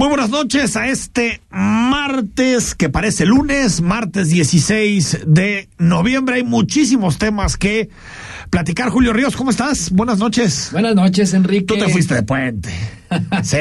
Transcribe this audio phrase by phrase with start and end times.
[0.00, 6.36] Muy buenas noches a este martes que parece lunes, martes 16 de noviembre.
[6.36, 7.90] Hay muchísimos temas que
[8.48, 8.88] platicar.
[8.88, 9.90] Julio Ríos, ¿cómo estás?
[9.90, 10.70] Buenas noches.
[10.72, 11.66] Buenas noches, Enrique.
[11.66, 12.70] Tú te fuiste de puente.
[13.42, 13.56] Sí.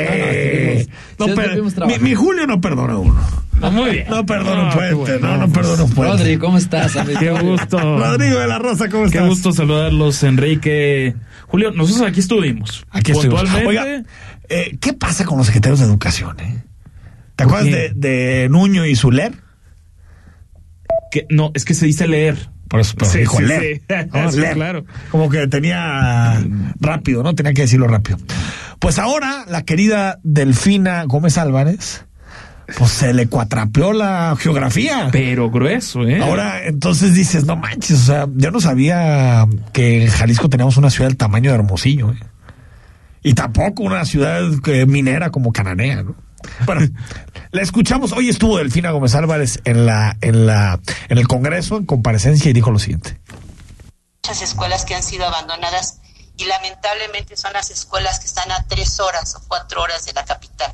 [1.17, 3.19] No, No, mi, Julio no perdona uno.
[3.61, 4.05] Ah, muy bien.
[4.07, 4.95] No perdona un No, qué puente.
[5.17, 6.17] bueno, no, no perdona un puente.
[6.17, 6.95] Rodri, ¿cómo estás?
[6.97, 7.19] amigo?
[7.19, 7.79] Qué gusto.
[7.79, 9.27] Rodrigo de la Rosa, ¿cómo Qué estás?
[9.27, 11.15] gusto saludarlos, Enrique.
[11.47, 12.85] Julio, nosotros aquí estuvimos.
[12.91, 13.43] Aquí estuvimos.
[13.65, 14.03] Oiga,
[14.49, 16.39] eh, ¿qué pasa con los secretarios de educación?
[16.39, 16.63] Eh?
[17.35, 19.33] ¿Te acuerdas de, Nuño y Zuler?
[21.11, 22.49] que, no, es que se dice leer.
[22.67, 23.81] Por eso, pero Sí, dijo sí, leer.
[23.87, 23.95] sí.
[24.13, 24.31] ¿no?
[24.31, 24.53] Sí, Leer.
[24.53, 24.85] claro.
[25.09, 26.39] Como que tenía
[26.79, 27.33] rápido, ¿no?
[27.33, 28.17] Tenía que decirlo rápido.
[28.79, 32.05] Pues ahora la querida Delfina Gómez Álvarez,
[32.77, 35.09] pues se le cuatrapeó la geografía.
[35.11, 36.19] Pero grueso, ¿eh?
[36.21, 40.91] Ahora, entonces dices, no manches, o sea, yo no sabía que en Jalisco teníamos una
[40.91, 42.17] ciudad del tamaño de Hermosillo, ¿eh?
[43.21, 46.15] Y tampoco una ciudad eh, minera como Cananea, ¿no?
[46.65, 46.87] Bueno,
[47.51, 48.11] la escuchamos.
[48.13, 52.53] Hoy estuvo Delfina Gómez Álvarez en la, en la, en el Congreso, en comparecencia, y
[52.53, 53.19] dijo lo siguiente.
[54.23, 55.99] muchas escuelas que han sido abandonadas
[56.37, 60.23] y lamentablemente son las escuelas que están a tres horas o cuatro horas de la
[60.23, 60.73] capital.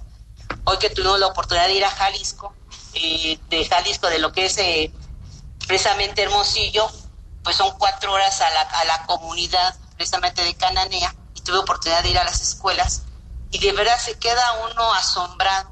[0.66, 2.54] Hoy que tuvimos la oportunidad de ir a Jalisco,
[2.94, 4.92] eh, de Jalisco, de lo que es eh,
[5.68, 6.88] precisamente Hermosillo,
[7.44, 11.16] pues son cuatro horas a la, a la comunidad precisamente de Cananea
[11.46, 13.04] tuve oportunidad de ir a las escuelas
[13.52, 15.72] y de verdad se queda uno asombrado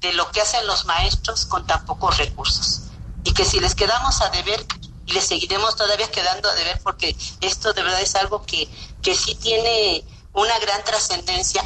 [0.00, 2.82] de lo que hacen los maestros con tan pocos recursos.
[3.22, 4.66] Y que si les quedamos a deber,
[5.06, 8.68] y les seguiremos todavía quedando a deber, porque esto de verdad es algo que,
[9.02, 11.62] que sí tiene una gran trascendencia,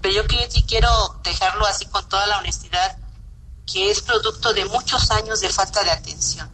[0.00, 2.96] pero yo que- quiero dejarlo así con toda la honestidad,
[3.66, 6.50] que es producto de muchos años de falta de atención.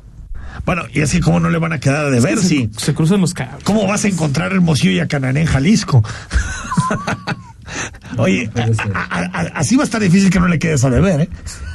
[0.68, 2.70] Bueno, y así como no le van a quedar a deber, se, sí.
[2.76, 3.64] se cruzan los cables.
[3.64, 6.04] ¿Cómo vas a encontrar Hermosillo y a Cananea en Jalisco?
[8.18, 8.92] Oye, puede ser.
[8.94, 11.28] a- a- a- así va a estar difícil que no le quedes a deber, ¿eh?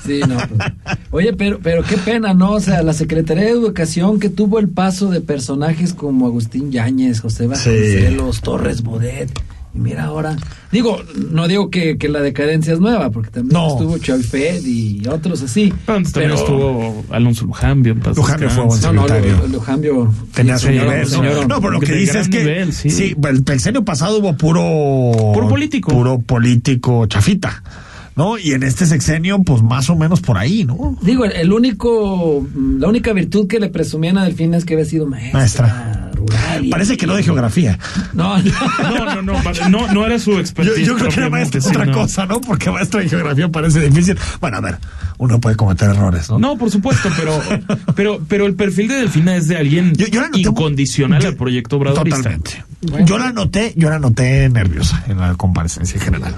[0.05, 0.37] Sí, no.
[0.37, 0.97] pues.
[1.11, 2.51] Oye, pero, pero qué pena, ¿no?
[2.51, 7.21] O sea, la Secretaría de Educación que tuvo el paso de personajes como Agustín Yáñez,
[7.21, 9.31] José Vasconcelos, Torres Bodet.
[9.75, 10.35] Y mira ahora,
[10.71, 11.01] digo,
[11.31, 13.69] no digo que, que la decadencia es nueva, porque también No.
[13.69, 15.73] estuvo Choifed y otros así.
[15.85, 17.95] Pero antes también estuvo Alonso Lujambio.
[18.15, 21.07] Lujambio fue buen No, no, Lujambio Tenía su nivel.
[21.07, 21.31] señor, ¿no?
[21.33, 21.47] señor.
[21.47, 22.89] No, pero lo que De dice gran es que nivel, sí.
[22.91, 24.61] sí, el sexenio pasado hubo puro
[25.33, 25.91] Puro político.
[25.91, 27.63] puro político chafita,
[28.15, 28.37] ¿no?
[28.37, 30.97] Y en este sexenio, pues más o menos por ahí, ¿no?
[31.01, 32.45] Digo, el, único,
[32.77, 36.11] la única virtud que le presumían a Delfina es que había sido maestra, Maestra.
[36.13, 36.67] rural.
[36.69, 37.79] Parece que no de geografía.
[38.13, 38.51] No, no.
[38.83, 40.85] No, no, no, no, no era su Yo, expertise.
[40.85, 41.93] yo creo que era sí, otra no.
[41.93, 42.39] cosa, ¿no?
[42.41, 44.17] Porque maestro de geografía parece difícil.
[44.39, 44.77] Bueno, a ver,
[45.17, 46.37] uno puede cometer errores, ¿no?
[46.39, 47.41] No, por supuesto, pero,
[47.95, 51.29] pero, pero el perfil de Delfina es de alguien Yo- yo la noté- incondicional yo-
[51.29, 52.17] al proyecto obradorista.
[52.17, 52.63] Totalmente.
[53.05, 56.35] Yo la noté, yo la noté nerviosa en la comparecencia en general.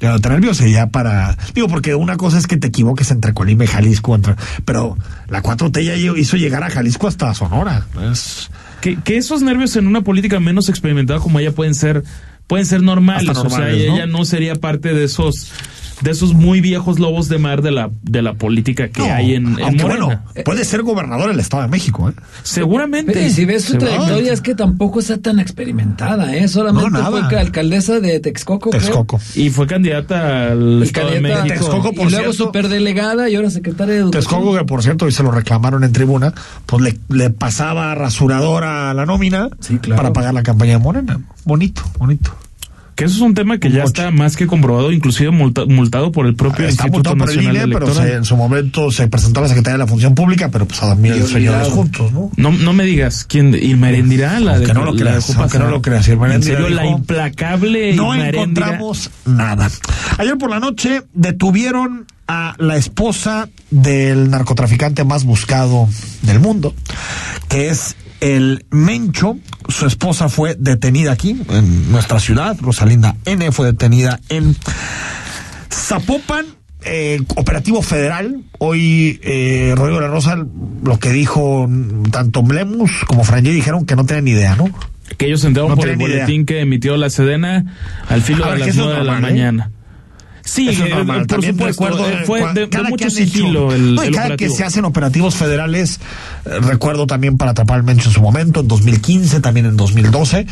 [0.00, 1.36] Yo la noté nerviosa y ya para.
[1.54, 4.96] Digo, porque una cosa es que te equivoques entre Colima y Jalisco, entre- pero
[5.28, 7.84] la 4T ya hizo llegar a Jalisco hasta Sonora.
[8.10, 8.48] Es,
[8.80, 12.04] Que, que esos nervios en una política menos experimentada como ella pueden ser,
[12.46, 13.28] pueden ser normales.
[13.28, 13.94] Hasta o sea, normales, ¿no?
[13.96, 15.50] ella no sería parte de esos,
[16.02, 19.34] de esos muy viejos lobos de mar de la, de la política que No, hay
[19.34, 22.12] en, en bueno, puede ser gobernador del Estado de México, ¿eh?
[22.42, 23.12] Seguramente.
[23.12, 26.48] Pero, y si ves su trayectoria es que tampoco está tan experimentada, ¿eh?
[26.48, 28.70] Solamente No, fue ca- alcaldesa de Texcoco.
[28.70, 28.82] creo.
[28.82, 29.20] Texcoco.
[29.34, 31.46] Y fue candidata al Y Estado de México.
[31.48, 34.22] Texcoco, por y luego cierto- superdelegada y ahora secretaria de Educación.
[34.30, 36.32] Texcoco, que por cierto, hoy se lo reclamaron en tribuna,
[36.66, 39.96] pues le, le pasaba rasuradora a la nómina Sí, claro.
[40.02, 41.20] para pagar la campaña de Morena.
[41.44, 42.30] Bonito, bonito.
[42.98, 46.26] Que eso es un tema que ya está más que comprobado, inclusive multa- multado por
[46.26, 48.08] el propio Está Instituto multado por el Nacional INE, pero Electoral.
[48.10, 50.82] se- en su momento se presentó a la Secretaría de la Función Pública, pero pues
[50.82, 51.70] a dormir Y los señores olvidado.
[51.70, 52.30] juntos, ¿no?
[52.36, 55.60] No, no me digas quién Irma Heréndira, la de no lo creas, pasar.
[55.60, 59.70] no lo creas, En serio, la implacable No encontramos nada.
[60.18, 65.88] Ayer por la noche detuvieron a la esposa del narcotraficante más buscado
[66.22, 66.74] del mundo,
[67.48, 69.36] que es el Mencho.
[69.68, 72.56] Su esposa fue detenida aquí, en nuestra ciudad.
[72.60, 73.50] Rosalinda N.
[73.52, 74.56] fue detenida en
[75.70, 76.46] Zapopan.
[76.84, 78.42] eh, operativo federal.
[78.58, 80.36] Hoy eh, Rodrigo de la Rosa,
[80.82, 84.70] lo que dijo mm, tanto Mlemus como Frangé dijeron que no tenían ni idea, ¿no?
[85.16, 86.06] Que ellos se enteraron No por el idea.
[86.24, 87.64] boletín que emitió la Sedena
[88.08, 89.20] al filo A de ver, las nueve de la ¿eh?
[89.20, 89.70] mañana.
[90.48, 91.18] Sí, Eso es eh, normal.
[91.18, 94.06] por También supuesto, recuerdo, eh, eh, fue de, de mucho hecho- sigilo el, No, y
[94.06, 94.50] el cada operativo.
[94.50, 96.00] que se hacen operativos federales,
[96.46, 100.46] eh, recuerdo también para atrapar al Mencho en su momento, en 2015, también en 2012,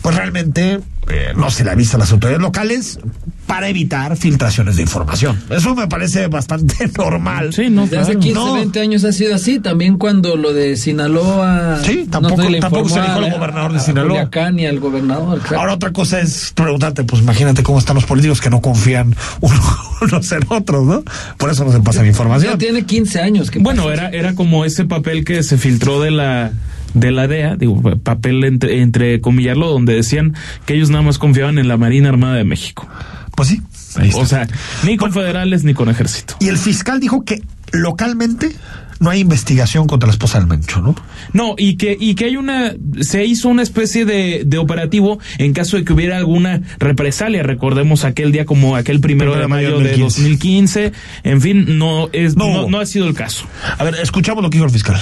[0.00, 2.98] pues realmente eh, no se le avisa a las autoridades locales
[3.46, 5.38] para evitar filtraciones de información.
[5.50, 7.52] Eso me parece bastante normal.
[7.52, 8.20] Sí, no, Desde hace claro.
[8.22, 8.54] 15, No.
[8.54, 9.60] 20 años ha sido así.
[9.60, 11.78] También cuando lo de Sinaloa.
[11.84, 14.08] Sí, tampoco- se le tampoco se informó dijo al a- gobernador de a Sinaloa.
[14.08, 15.40] Culiacán ni al gobernador.
[15.40, 15.60] claro.
[15.60, 19.60] Ahora otra cosa es preguntarte, pues imagínate cómo están los políticos que no confían uno-
[20.00, 21.02] unos en otros, ¿no?
[21.36, 22.58] Por eso no se pasa la ya información.
[22.58, 23.50] tiene 15 años.
[23.50, 26.52] que Bueno, era, era como ese papel que se filtró de la
[26.94, 30.34] de la DEA, digo, papel entre, entre comillarlo, donde decían
[30.66, 32.88] que ellos nada más confiaban en la Marina Armada de México.
[33.36, 33.60] Pues sí,
[33.96, 34.20] ahí está.
[34.20, 34.48] O sea,
[34.84, 36.36] ni con federales ni con ejército.
[36.40, 37.42] Y el fiscal dijo que
[37.72, 38.52] localmente
[39.00, 40.94] no hay investigación contra la esposa del Mencho, ¿no?
[41.32, 45.52] No, y que, y que hay una, se hizo una especie de, de operativo en
[45.52, 47.42] caso de que hubiera alguna represalia.
[47.42, 50.92] Recordemos aquel día como aquel primero de mayo de 2015.
[51.24, 52.48] En fin, no es, No.
[52.54, 53.46] no, no ha sido el caso.
[53.78, 55.00] A ver, escuchamos lo que dijo el fiscal.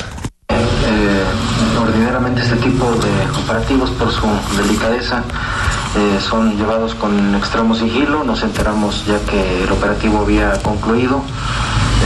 [1.83, 5.25] Ordinariamente este tipo de operativos por su delicadeza
[5.97, 8.23] eh, son llevados con extremo sigilo.
[8.23, 11.21] Nos enteramos ya que el operativo había concluido.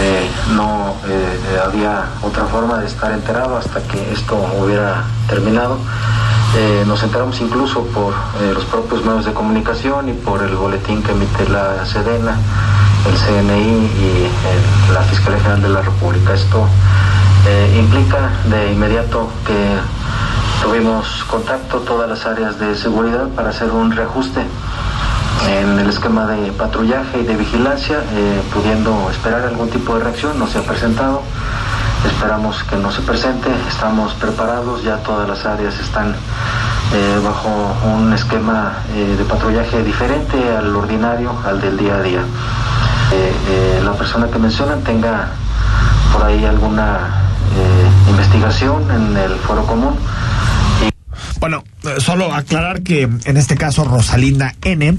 [0.01, 5.79] Eh, no eh, había otra forma de estar enterado hasta que esto hubiera terminado.
[6.87, 8.15] Nos enteramos incluso por
[8.55, 12.35] los propios medios de comunicación y por el boletín que emite la Sedena,
[13.07, 14.31] el CNI y
[14.95, 16.33] la Fiscalía General de la República.
[16.33, 16.67] Esto
[17.49, 19.77] eh, implica de inmediato que
[20.61, 24.45] tuvimos contacto todas las áreas de seguridad para hacer un reajuste
[25.49, 30.37] en el esquema de patrullaje y de vigilancia, eh, pudiendo esperar algún tipo de reacción,
[30.41, 31.23] no se ha presentado.
[32.05, 36.17] Esperamos que no se presente, estamos preparados, ya todas las áreas están
[36.95, 37.49] eh, bajo
[37.95, 42.21] un esquema de patrullaje diferente al ordinario, al del día a día.
[43.85, 45.29] La persona que mencionan tenga
[46.13, 47.26] por ahí alguna
[47.57, 49.95] eh, investigación en el foro común.
[51.41, 54.97] Bueno, eh, solo aclarar que en este caso Rosalinda N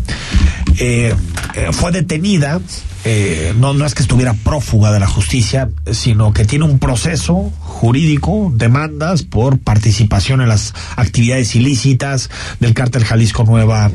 [0.80, 1.16] eh,
[1.56, 2.60] eh, fue detenida,
[3.04, 7.52] eh, no, no es que estuviera prófuga de la justicia, sino que tiene un proceso
[7.60, 12.30] jurídico, demandas por participación en las actividades ilícitas
[12.60, 13.92] del cártel Jalisco Nueva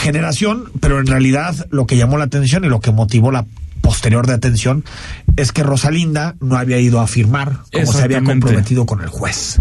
[0.00, 3.46] Generación, pero en realidad lo que llamó la atención y lo que motivó la
[3.82, 4.84] posterior detención
[5.36, 9.60] es que Rosalinda no había ido a firmar como se había comprometido con el juez.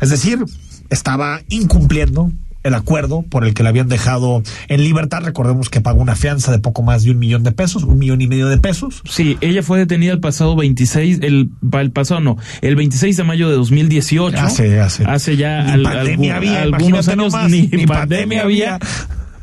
[0.00, 0.44] Es decir,
[0.90, 2.30] estaba incumpliendo
[2.64, 5.22] el acuerdo por el que le habían dejado en libertad.
[5.24, 8.20] Recordemos que pagó una fianza de poco más de un millón de pesos, un millón
[8.20, 9.02] y medio de pesos.
[9.10, 13.48] Sí, ella fue detenida el pasado 26, el, el pasado no, el 26 de mayo
[13.48, 14.38] de 2018.
[14.38, 17.86] Hace- hace- Hace ya Ni al- pandemia algún- había, algunos años nomás, ni, ni pandemia,
[17.88, 18.74] pandemia había.
[18.76, 18.88] había.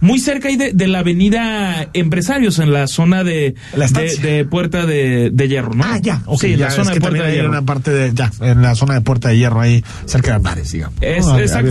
[0.01, 4.86] Muy cerca ahí de, de la avenida Empresarios, en la zona de, La de, Puerta
[4.86, 5.84] de, de Hierro, ¿no?
[5.84, 7.50] Ah, ya, ok, sí, ya, la zona es de Puerta de Hierro.
[7.50, 10.72] una parte de, ya, en la zona de Puerta de Hierro, ahí cerca de Andares,
[10.72, 10.96] digamos.
[11.01, 11.25] Es,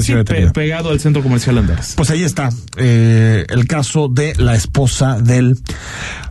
[0.05, 0.53] sí, pe- detenida.
[0.53, 1.95] pegado al centro comercial Andares.
[1.97, 5.57] Pues ahí está eh, el caso de la esposa del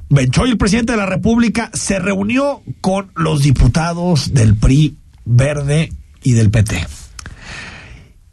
[0.10, 0.52] Benchoy.
[0.52, 5.92] El presidente de la República se reunió con los diputados del PRI, Verde
[6.24, 6.86] y del PT.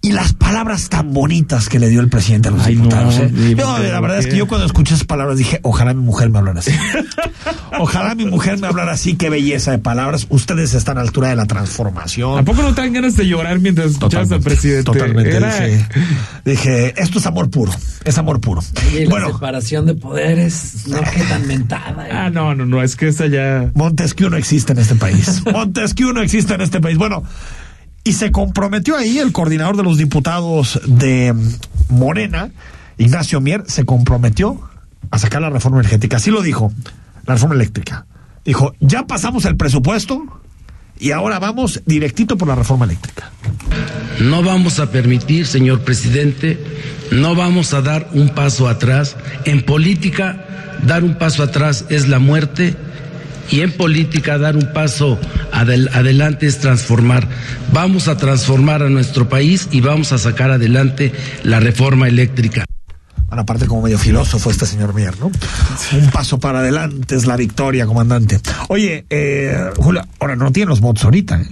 [0.04, 3.16] Y las palabras tan bonitas que le dio el presidente a los Ay, no, diputados.
[3.16, 3.30] ¿eh?
[3.32, 6.02] dime, Yo, la ¿por verdad es que yo cuando escuché esas palabras dije, ojalá mi
[6.02, 6.72] mujer me hablara así.
[7.78, 10.26] ojalá mi mujer me hablara así, qué belleza de palabras.
[10.28, 12.38] Ustedes están a la altura de la transformación.
[12.38, 14.84] ¿A poco no te dan ganas de llorar mientras escuchas al presidente?
[14.84, 15.36] Totalmente.
[15.36, 15.86] Era- Dije,
[16.44, 17.72] dije, esto es amor puro,
[18.04, 18.62] es amor puro.
[18.92, 22.06] La bueno, separación de poderes, no qué tan mentada.
[22.08, 22.12] eh.
[22.12, 23.70] Ah, no, no, no, es que esa ya...
[23.74, 25.42] Montesquieu no existe en este país.
[25.50, 26.98] Montesquieu no existe en este país.
[26.98, 27.22] Bueno,
[28.04, 31.34] y se comprometió ahí el coordinador de los diputados de
[31.88, 32.50] Morena,
[32.98, 34.60] Ignacio Mier, se comprometió
[35.10, 36.18] a sacar la reforma energética.
[36.18, 36.70] Así lo dijo,
[37.26, 38.06] la reforma eléctrica.
[38.44, 40.22] Dijo, ya pasamos el presupuesto
[40.98, 43.30] y ahora vamos directito por la reforma eléctrica.
[44.20, 46.62] No vamos a permitir, señor presidente,
[47.10, 49.16] no vamos a dar un paso atrás.
[49.46, 50.44] En política,
[50.86, 52.76] dar un paso atrás es la muerte
[53.50, 55.18] y en política dar un paso
[55.52, 57.28] adel- adelante es transformar.
[57.72, 62.64] Vamos a transformar a nuestro país y vamos a sacar adelante la reforma eléctrica.
[63.28, 65.26] Bueno, aparte como medio filósofo este señor Mier, ¿no?
[65.26, 68.40] Un paso para adelante es la victoria, comandante.
[68.68, 71.46] Oye, eh, Julio, ahora no tiene los votos ahorita, ¿eh?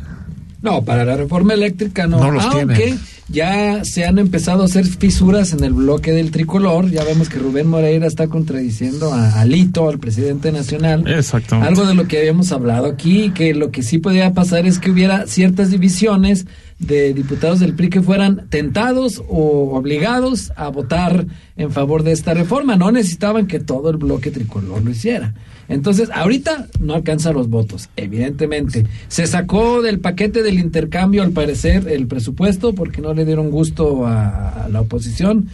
[0.62, 2.18] No, para la reforma eléctrica no.
[2.18, 2.96] No los Aunque
[3.28, 6.90] ya se han empezado a hacer fisuras en el bloque del tricolor.
[6.90, 11.04] Ya vemos que Rubén Moreira está contradiciendo a Alito, al presidente nacional.
[11.08, 11.56] Exacto.
[11.56, 14.90] Algo de lo que habíamos hablado aquí, que lo que sí podía pasar es que
[14.90, 16.46] hubiera ciertas divisiones
[16.78, 21.26] de diputados del PRI que fueran tentados o obligados a votar
[21.56, 22.76] en favor de esta reforma.
[22.76, 25.34] No necesitaban que todo el bloque tricolor lo hiciera.
[25.68, 28.86] Entonces, ahorita no alcanza los votos, evidentemente.
[29.08, 34.06] Se sacó del paquete del intercambio, al parecer, el presupuesto, porque no le dieron gusto
[34.06, 35.48] a, la oposición.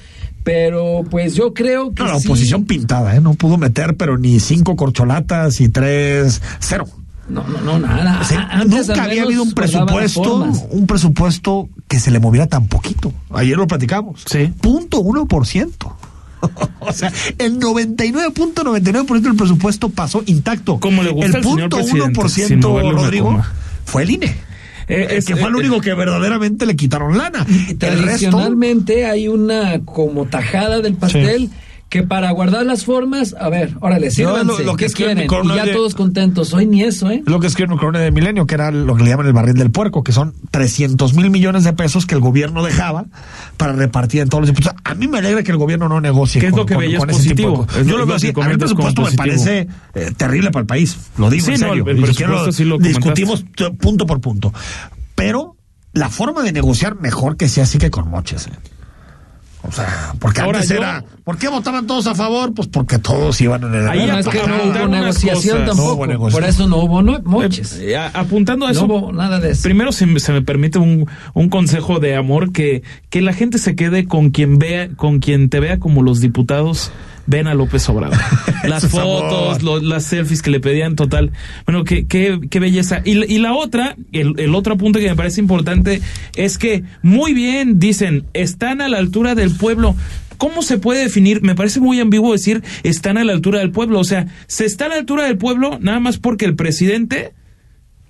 [0.44, 2.02] Pero pues yo creo que.
[2.02, 3.20] No, la oposición pintada, ¿eh?
[3.20, 6.86] No pudo meter, pero ni cinco corcholatas y tres, cero.
[7.28, 8.22] No, no, no, nada.
[8.66, 13.12] nunca había habido un presupuesto, un presupuesto que se le moviera tan poquito.
[13.30, 14.24] Ayer lo platicamos.
[14.26, 14.52] Sí.
[14.60, 15.94] Punto uno por ciento.
[16.80, 20.80] o sea, el 99.99% del presupuesto pasó intacto.
[20.80, 23.42] Como le gusta el punto uno por ciento, Rodrigo,
[23.84, 24.48] fue el INE.
[24.90, 27.46] Eh, que fue el único que verdaderamente le quitaron lana.
[27.78, 31.50] Tradicionalmente hay una como tajada del pastel
[31.88, 35.72] que para guardar las formas, a ver, órale, sírvanse, lo, que es quieren, y ya
[35.72, 36.52] todos contentos.
[36.52, 37.22] Hoy ni eso, ¿eh?
[37.24, 39.54] Lo que escribe el corona de Milenio, que era lo que le llaman el barril
[39.54, 43.06] del puerco, que son 300 mil millones de pesos que el gobierno dejaba
[43.56, 44.74] para repartir en todos los impuestos.
[44.84, 47.66] A mí me alegra que el gobierno no negocie ¿Qué es lo que veías positivo?
[47.86, 48.32] Yo lo veo así.
[48.36, 50.96] A mí el presupuesto me parece eh, terrible para el país.
[51.16, 51.84] Lo digo en serio.
[51.84, 53.44] lo discutimos
[53.80, 54.52] punto por punto.
[55.14, 55.56] Pero
[55.94, 58.46] la forma de negociar mejor que sea así que con moches.
[58.46, 58.50] ¿eh?
[59.62, 61.04] O sea, porque antes era.
[61.24, 62.54] ¿Por qué votaban todos a favor?
[62.54, 63.88] Pues porque todos iban en el.
[63.88, 66.06] Ahí no es que no hubo negociación tampoco.
[66.30, 67.78] por eso no hubo no, moches.
[67.80, 68.86] Eh, apuntando a eso.
[68.86, 69.62] No hubo nada de eso.
[69.64, 73.74] Primero, si se me permite un, un consejo de amor, que, que la gente se
[73.74, 76.92] quede con quien vea, con quien te vea como los diputados
[77.28, 78.18] ven a López Obrador.
[78.68, 81.30] Las fotos, las selfies que le pedían, total.
[81.64, 83.02] Bueno, qué, qué, qué belleza.
[83.04, 86.00] Y, y la otra, el, el, otro punto que me parece importante
[86.34, 89.94] es que muy bien dicen, están a la altura del pueblo.
[90.38, 91.42] ¿Cómo se puede definir?
[91.42, 94.00] Me parece muy ambiguo decir están a la altura del pueblo.
[94.00, 97.32] O sea, se está a la altura del pueblo nada más porque el presidente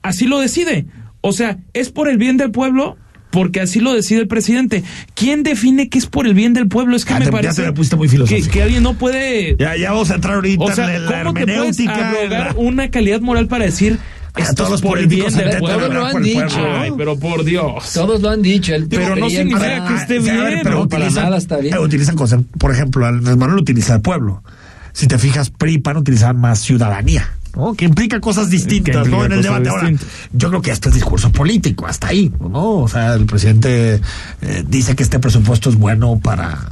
[0.02, 0.86] así lo decide.
[1.20, 2.96] O sea, es por el bien del pueblo
[3.30, 4.84] porque así lo decide el presidente.
[5.14, 6.96] ¿Quién define que es por el bien del pueblo?
[6.96, 9.56] Es que ah, me parece que, alguien no puede.
[9.58, 12.12] Ya, ya vamos a entrar ahorita o sea, en la ¿cómo hermenéutica.
[12.28, 13.98] Te una calidad moral para decir
[14.38, 15.78] esto todos es por el bien del pueblo.
[15.78, 16.66] Todos lo han dicho.
[16.66, 17.92] Ay, pero por Dios.
[17.92, 18.74] Todos lo han dicho.
[18.74, 20.60] El pero no significa que esté bien.
[20.62, 21.76] Pero utilizan, nada está bien.
[21.78, 24.42] Utilizan cosas, por ejemplo, el Manuel utiliza el pueblo.
[24.92, 27.37] Si te fijas, PRI PAN utilizan más ciudadanía.
[27.58, 27.74] ¿No?
[27.74, 29.24] Que implica cosas distintas, ¿no?
[29.24, 29.68] En el debate.
[29.68, 29.90] Ahora,
[30.32, 32.76] yo creo que esto es discurso político, hasta ahí, ¿no?
[32.76, 34.00] O sea, el presidente
[34.40, 36.68] eh, dice que este presupuesto es bueno para,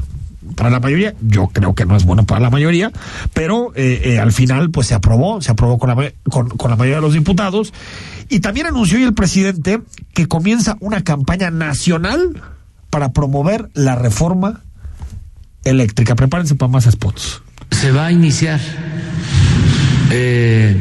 [0.54, 1.14] para la mayoría.
[1.20, 2.92] Yo creo que no es bueno para la mayoría,
[3.34, 6.76] pero eh, eh, al final, pues se aprobó, se aprobó con la, con, con la
[6.76, 7.72] mayoría de los diputados.
[8.28, 9.80] Y también anunció el presidente
[10.14, 12.42] que comienza una campaña nacional
[12.90, 14.62] para promover la reforma
[15.64, 16.14] eléctrica.
[16.14, 17.42] Prepárense para más spots.
[17.72, 18.60] Se va a iniciar
[20.10, 20.76] eh,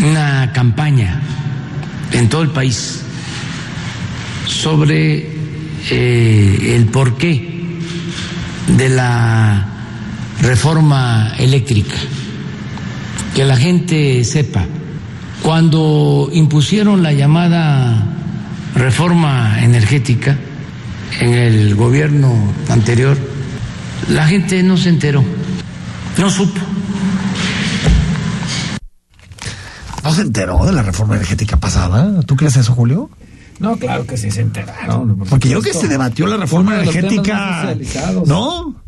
[0.00, 1.20] una campaña
[2.12, 3.00] en todo el país
[4.46, 5.30] sobre
[5.90, 7.48] eh, el porqué
[8.76, 9.66] de la
[10.40, 11.96] reforma eléctrica,
[13.34, 14.64] que la gente sepa.
[15.42, 18.06] Cuando impusieron la llamada
[18.74, 20.36] reforma energética
[21.20, 22.32] en el gobierno
[22.68, 23.18] anterior,
[24.08, 25.24] la gente no se enteró,
[26.18, 26.60] no supo.
[30.02, 32.22] ¿No se enteró de la reforma energética pasada?
[32.22, 33.10] ¿Tú crees eso, Julio?
[33.58, 35.18] No, claro que sí se enteraron.
[35.30, 37.74] Porque yo creo que se debatió la reforma energética.
[38.26, 38.82] ¿No?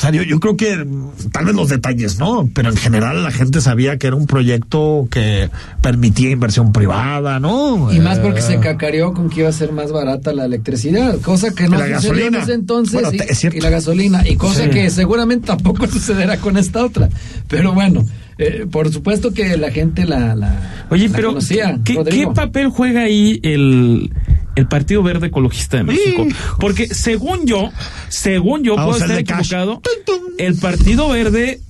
[0.00, 0.86] O sea, yo, creo que
[1.30, 2.48] tal vez los detalles, ¿no?
[2.54, 5.50] Pero en general la gente sabía que era un proyecto que
[5.82, 7.92] permitía inversión privada, ¿no?
[7.92, 11.20] Y más porque se eh, cacareó con que iba a ser más barata la electricidad,
[11.20, 12.28] cosa que no la gasolina.
[12.28, 13.44] en ese entonces.
[13.44, 17.10] y, la gasolina, y cosa que seguramente tampoco sucederá con esta otra.
[17.46, 18.06] Pero bueno,
[18.40, 21.36] eh, por supuesto que la gente la, la Oye, pero
[21.84, 24.12] ¿qué, papel juega ahí el,
[24.56, 26.26] el Partido Verde Ecologista de México?
[26.58, 27.70] Porque según yo,
[28.08, 29.82] según yo, puedo estar equivocado,
[30.38, 31.60] el Partido Verde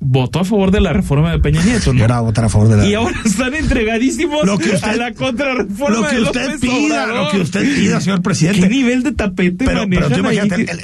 [0.00, 1.92] votó a favor de la reforma de Peña Nieto.
[1.92, 2.00] ¿no?
[2.00, 2.86] Ahora votar a favor de la.
[2.86, 5.96] Y ahora están entregadísimos lo que a la contrarreforma.
[5.96, 8.60] Lo que de usted pida, lo que usted pida, señor presidente.
[8.60, 9.86] ¿Qué nivel de tapete pero,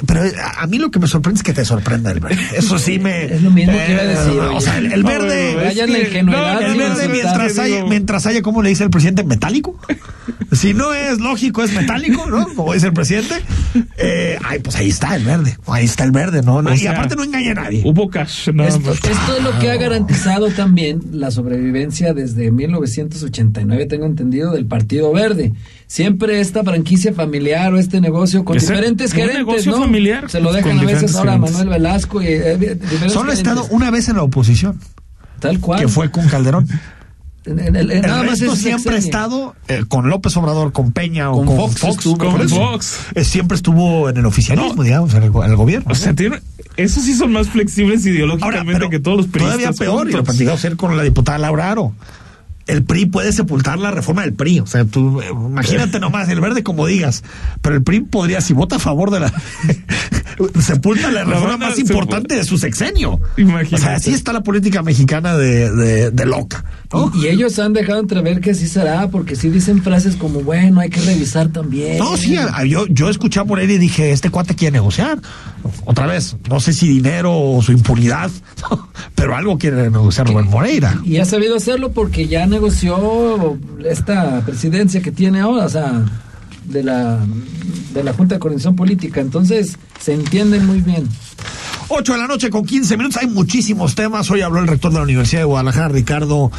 [0.05, 0.23] pero,
[0.57, 2.39] a mí lo que me sorprende es que te sorprenda el verde.
[2.55, 3.17] Eso sí me.
[3.37, 4.39] Es lo mismo que iba a eh, decir.
[4.39, 5.55] o sea, el, verde.
[5.55, 6.61] Vayan la ingenuidad.
[6.61, 9.23] el verde mientras haya, mientras haya, ¿cómo le dice el presidente?
[9.23, 9.79] Metálico.
[10.51, 12.47] si no es lógico, es metálico, ¿no?
[12.53, 13.35] Como dice el presidente.
[13.97, 15.57] Eh, ay, pues ahí está el verde.
[15.67, 16.61] Ahí está el verde, ¿no?
[16.73, 17.81] y aparte no engaña a nadie.
[17.83, 18.49] Hubo cash.
[19.11, 25.11] Esto, es lo que ha garantizado también la sobrevivencia desde 1989, tengo entendido, del Partido
[25.11, 25.53] Verde.
[25.87, 29.79] Siempre esta franquicia familiar o este negocio con diferentes gerentes, ¿no?
[29.79, 30.29] familiar.
[30.29, 32.21] Se lo dejan a veces ahora a Manuel Velasco.
[32.21, 34.79] Y, eh, Solo ha estado una vez en la oposición.
[35.39, 35.79] Tal cual.
[35.79, 36.67] Que fue con Calderón.
[37.47, 42.05] El, nada más siempre ha estado eh, con López Obrador, con Peña o con Fox.
[42.17, 42.99] con Fox.
[43.15, 45.91] Eh, siempre estuvo en el oficialismo, digamos, en el, gobierno.
[45.91, 46.13] O sea,
[46.75, 49.75] esos sí son más flexibles ideológicamente que todos los periodistas.
[49.75, 51.93] Todavía peor, y lo platicamos ayer con la diputada Laura Aro
[52.67, 54.59] el PRI puede sepultar la reforma del PRI.
[54.59, 57.23] O sea, tú imagínate nomás, el verde como digas,
[57.61, 59.33] pero el PRI podría, si vota a favor de la...
[60.61, 63.19] sepulta la reforma más importante de su sexenio.
[63.37, 63.75] Imagínate.
[63.75, 66.63] O sea, así está la política mexicana de, de, loca.
[67.15, 70.89] Y, ellos han dejado entrever que así será, porque sí dicen frases como, bueno, hay
[70.89, 71.97] que revisar también.
[71.97, 75.19] No, sí, yo, yo escuché por él y dije, este cuate quiere negociar.
[75.85, 78.31] Otra vez, no sé si dinero o su impunidad,
[79.15, 80.99] pero algo quiere negociar Rubén Moreira.
[81.03, 86.05] Y ha sabido hacerlo porque ya negoció esta presidencia que tiene ahora, o sea,
[86.67, 87.25] de la,
[87.93, 89.21] de la Junta de Coordinación Política.
[89.21, 91.07] Entonces, se entiende muy bien.
[91.89, 93.21] 8 de la noche con 15 minutos.
[93.21, 94.29] Hay muchísimos temas.
[94.29, 96.51] Hoy habló el rector de la Universidad de Guadalajara, Ricardo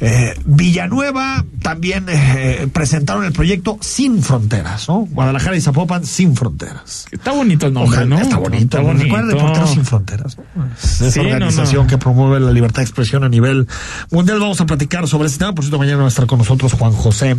[0.00, 1.44] eh, Villanueva.
[1.60, 5.06] También eh, presentaron el proyecto Sin Fronteras, ¿no?
[5.10, 7.06] Guadalajara y Zapopan sin fronteras.
[7.10, 8.18] Está bonito el nombre, ¿no?
[8.18, 8.64] Está bonito.
[8.64, 9.04] Está bonito.
[9.04, 10.38] Recuerda sin Fronteras.
[10.82, 13.66] Es una organización que promueve la libertad de expresión a nivel
[14.10, 14.40] mundial.
[14.40, 15.54] Vamos a platicar sobre este tema.
[15.54, 17.36] Por cierto, mañana va a estar con nosotros Juan José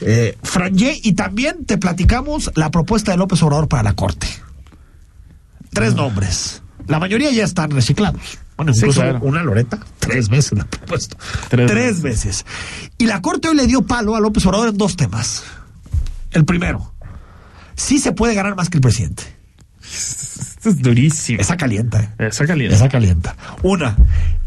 [0.00, 0.98] eh, Frangé.
[1.02, 4.26] Y también te platicamos la propuesta de López Obrador para la Corte.
[5.72, 6.62] Tres nombres.
[6.86, 8.38] La mayoría ya están reciclados.
[8.56, 11.16] Bueno, incluso una Loreta, tres veces la propuesto.
[11.48, 12.44] Tres, veces.
[12.98, 15.44] Y la Corte hoy le dio palo a López Obrador en dos temas.
[16.32, 16.92] El primero,
[17.74, 19.22] sí se puede ganar más que el presidente.
[19.82, 21.40] Esto es durísimo.
[21.40, 22.02] Esa calienta.
[22.18, 22.28] ¿eh?
[22.28, 22.76] Esa calienta.
[22.76, 23.36] Esa calienta.
[23.62, 23.96] Una.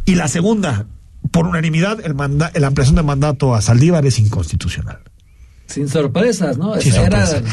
[0.06, 0.86] Y la segunda,
[1.32, 5.00] por unanimidad, el manda la ampliación de mandato a Saldívar es inconstitucional.
[5.68, 6.80] Sin sorpresas, ¿no?
[6.80, 6.94] Sin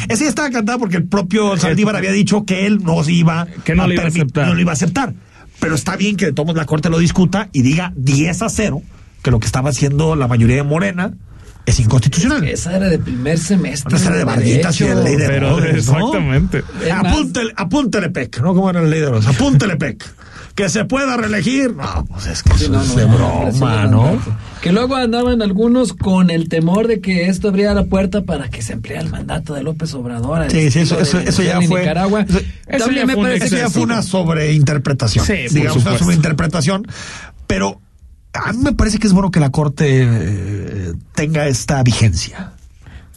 [0.08, 3.74] Ese ya estaba cantado porque el propio Saldívar había dicho que él no iba que
[3.74, 4.46] no, a lo iba a aceptar.
[4.48, 5.14] no lo iba a aceptar.
[5.60, 8.82] Pero está bien que de todos la Corte lo discuta y diga 10 a 0
[9.22, 11.12] que lo que estaba haciendo la mayoría de Morena
[11.66, 12.42] es inconstitucional.
[12.48, 13.96] esa era de primer semestre.
[13.96, 16.64] esa era de malditas y de ley de Pero exactamente.
[16.92, 18.54] Apúntele, apúntele PEC, ¿no?
[18.54, 19.26] Como era el ley de los.
[19.26, 20.04] Apúntele PEC
[20.54, 21.74] que se pueda reelegir.
[21.74, 24.20] No, pues es que eso es de broma, ¿no?
[24.60, 28.62] Que luego andaban algunos con el temor de que esto abría la puerta para que
[28.62, 30.50] se ampliara el mandato de López Obrador.
[30.50, 31.80] Sí, sí, eso, eso, ya fue.
[31.80, 32.26] Nicaragua.
[32.28, 35.24] Eso, También me parece que ya fue una sobreinterpretación.
[35.24, 36.86] Sí, digamos, una sobreinterpretación.
[37.46, 37.80] Pero
[38.32, 42.52] a mí me parece que es bueno que la Corte eh, tenga esta vigencia.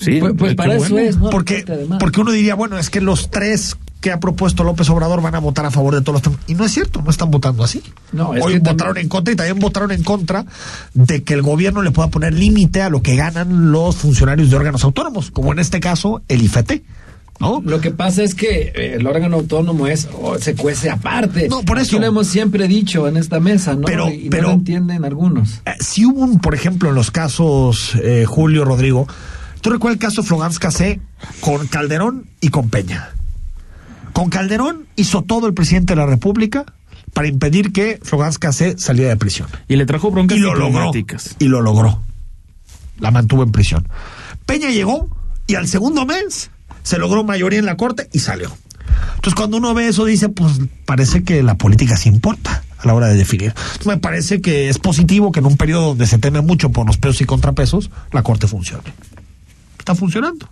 [0.04, 1.30] Sí, pues, pues para eso es, ¿no?
[1.30, 1.66] Porque,
[2.00, 5.40] porque uno diría, bueno, es que los tres que ha propuesto López Obrador van a
[5.40, 6.40] votar a favor de todos los temas.
[6.46, 7.82] Y no es cierto, no están votando así.
[8.12, 10.46] No, Hoy votaron en contra y también votaron en contra
[10.94, 14.58] de que el gobierno le pueda poner límite a lo que ganan los funcionarios de
[14.58, 16.84] órganos autónomos, como en este caso el IFT.
[17.40, 17.62] ¿No?
[17.66, 20.08] Lo que pasa es que eh, el órgano autónomo es
[20.40, 21.48] se cuece aparte.
[21.50, 21.98] No, por eso.
[21.98, 23.86] lo hemos siempre dicho en esta mesa, ¿no?
[23.86, 25.62] Pero, y pero no lo entienden algunos.
[25.66, 29.08] Eh, si hubo un, por ejemplo, en los casos eh, Julio Rodrigo,
[29.64, 31.00] ¿tú recuerdas el caso Flogans Casé
[31.40, 33.10] con Calderón y con Peña?
[34.12, 36.66] Con Calderón hizo todo el presidente de la República
[37.14, 39.48] para impedir que Florence Cassé saliera de prisión.
[39.68, 40.92] Y le trajo broncas y lo logró,
[41.40, 42.02] y lo logró.
[43.00, 43.88] La mantuvo en prisión.
[44.46, 45.10] Peña llegó
[45.48, 46.52] y al segundo mes
[46.84, 48.52] se logró mayoría en la corte y salió.
[49.16, 52.94] Entonces cuando uno ve eso dice, pues parece que la política sí importa a la
[52.94, 53.54] hora de definir.
[53.86, 56.98] me parece que es positivo que en un periodo donde se teme mucho por los
[56.98, 58.94] pesos y contrapesos, la corte funcione.
[59.84, 60.48] Está funcionando.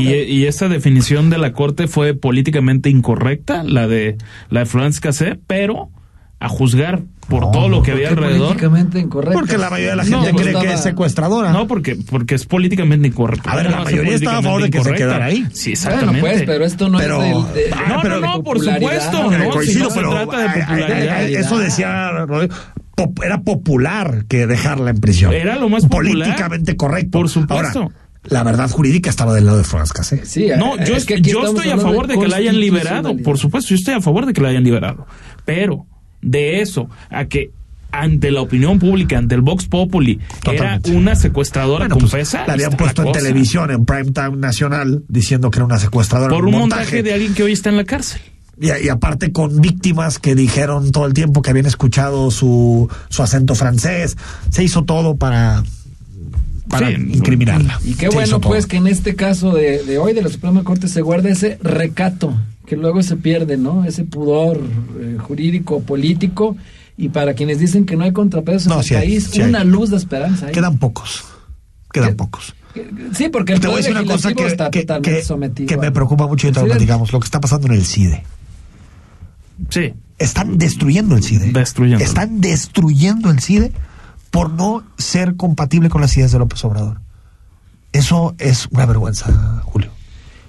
[0.00, 4.18] Y, y, esta definición de la corte fue políticamente incorrecta, la de
[4.50, 5.90] la de Florence Cassé, pero
[6.40, 8.48] a juzgar por todo lo que había alrededor.
[8.48, 9.38] Políticamente incorrecta.
[9.38, 11.52] Porque la mayoría de la gente cree que es secuestradora.
[11.52, 13.48] No, porque, porque es políticamente incorrecto.
[13.48, 15.46] A ver, la mayoría estaba a favor de que se quedara ahí.
[15.52, 16.20] Sí, exactamente.
[16.20, 19.30] Bueno, pues, pero esto no es de, no, no, no, por supuesto.
[19.30, 21.28] No, coincido, pero trata de popularidad.
[21.28, 22.26] Eso decía
[23.22, 25.32] era popular que dejarla en prisión.
[25.32, 26.14] Era lo más popular.
[26.14, 27.20] Políticamente correcto.
[27.20, 27.92] Por supuesto
[28.28, 30.24] la verdad jurídica estaba del lado de Franz Cassé.
[30.24, 33.38] Sí, no, yo, es que yo estoy a favor de, que la hayan liberado, por
[33.38, 35.06] supuesto, yo estoy a favor de que la hayan liberado.
[35.44, 35.86] Pero
[36.20, 37.50] de eso a que
[37.90, 42.38] ante la opinión pública, ante el Vox Populi, era una secuestradora bueno, confesa.
[42.38, 46.34] Pues, la habían puesto en televisión, en prime time nacional, diciendo que era una secuestradora.
[46.34, 47.02] Por un montaje.
[47.02, 48.20] de alguien que hoy está en la cárcel.
[48.60, 53.22] Y, y, aparte con víctimas que dijeron todo el tiempo que habían escuchado su, su
[53.22, 54.16] acento francés.
[54.50, 55.62] Se hizo todo para
[56.68, 57.80] para incriminarla.
[57.84, 60.88] Y qué bueno, pues, que en este caso de, de, hoy de la Suprema Corte
[60.88, 62.34] se guarda ese recato,
[62.66, 63.84] que luego se pierde, ¿no?
[63.84, 64.60] Ese pudor
[65.00, 66.56] eh, jurídico, político.
[66.96, 70.50] Y para quienes dicen que no hay contrapesos en el país, una luz de esperanza.
[70.50, 71.24] Quedan pocos.
[71.92, 72.54] Quedan pocos.
[73.14, 74.84] Sí, porque el te voy a decir una cosa que, está que,
[75.66, 78.24] que, me preocupa mucho y te lo que está pasando en el CIDE.
[79.70, 79.94] Sí.
[80.18, 81.52] Están destruyendo el CIDE.
[81.52, 82.04] Destruyendo.
[82.04, 83.72] Están destruyendo el CIDE
[84.38, 87.00] por no ser compatible con las ideas de López Obrador.
[87.92, 89.26] Eso es una vergüenza,
[89.64, 89.90] Julio.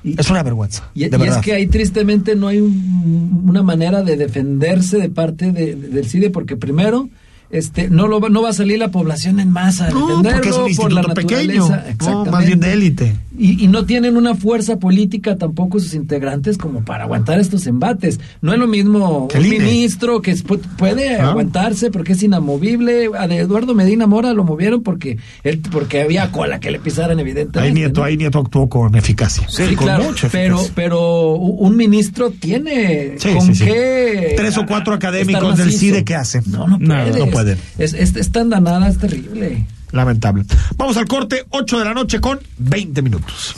[0.04, 0.91] es una vergüenza.
[0.93, 6.30] Y, es que ahí tristemente no hay una manera de defenderse de parte del CIDE,
[6.30, 7.10] porque primero
[7.49, 10.75] este no lo no va a salir la población en masa no, porque es un
[10.75, 11.67] por la pequeño
[11.99, 16.58] no, más bien de élite y, y, no tienen una fuerza política tampoco sus integrantes
[16.58, 18.19] como para aguantar estos embates.
[18.41, 20.36] No es lo mismo un ministro que
[20.78, 21.30] puede ah.
[21.30, 23.10] aguantarse porque es inamovible.
[23.17, 27.60] A Eduardo Medina Mora lo movieron porque él porque había cola que le pisaran evidentemente
[27.60, 33.54] ahí Nieto ahí Nieto actuó con eficacia sí, claro pero pero un ministro tiene con
[33.54, 38.32] qué tres o cuatro académicos del CIDE qué hacen no no puede, es, es, es
[38.32, 39.65] tan danada, es terrible.
[39.91, 40.45] Lamentable.
[40.78, 43.56] Vamos al corte, 8 de la noche con 20 minutos.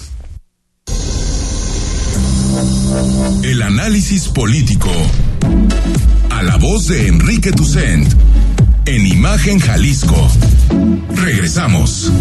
[3.44, 4.92] El análisis político.
[6.30, 8.12] A la voz de Enrique Tucent.
[8.86, 10.30] En Imagen Jalisco.
[11.16, 12.12] Regresamos.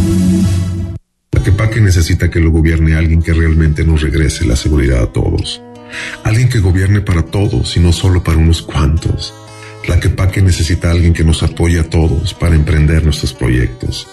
[1.72, 5.62] que necesita que lo gobierne alguien que realmente nos regrese la seguridad a todos.
[6.24, 9.32] Alguien que gobierne para todos y no solo para unos cuantos
[9.84, 14.06] Tlaquepaque necesita a alguien que nos apoye a todos para emprender nuestros proyectos.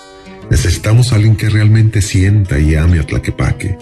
[0.50, 3.78] Necesitamos a alguien que realmente sienta y ame a Tlaquepaque.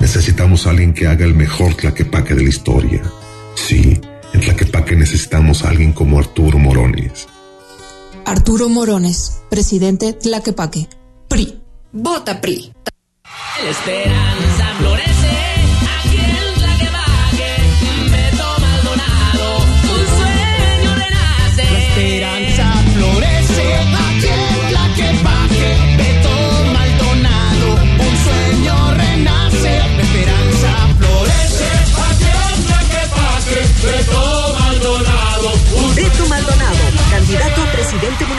[0.00, 3.02] Necesitamos a alguien que haga el mejor Tlaquepaque de la historia.
[3.54, 4.00] Sí,
[4.32, 7.28] en Tlaquepaque necesitamos a alguien como Arturo Morones.
[8.24, 10.88] Arturo Morones, presidente Tlaquepaque.
[11.28, 11.60] PRI.
[11.92, 12.72] Vota PRI.
[13.68, 14.55] esperanza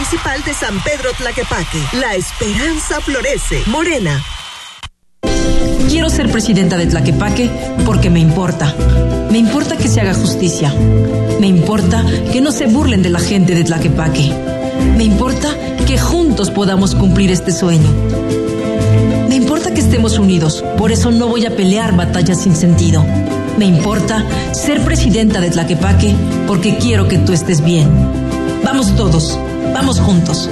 [0.09, 1.83] de San Pedro Tlaquepaque.
[1.99, 3.61] La esperanza florece.
[3.65, 4.23] Morena.
[5.89, 7.51] Quiero ser presidenta de Tlaquepaque
[7.85, 8.73] porque me importa.
[9.29, 10.73] Me importa que se haga justicia.
[11.41, 14.31] Me importa que no se burlen de la gente de Tlaquepaque.
[14.95, 15.49] Me importa
[15.85, 17.89] que juntos podamos cumplir este sueño.
[19.27, 23.05] Me importa que estemos unidos, por eso no voy a pelear batallas sin sentido.
[23.57, 26.15] Me importa ser presidenta de Tlaquepaque
[26.47, 27.89] porque quiero que tú estés bien.
[28.63, 29.39] Vamos todos,
[29.73, 30.49] vamos juntos.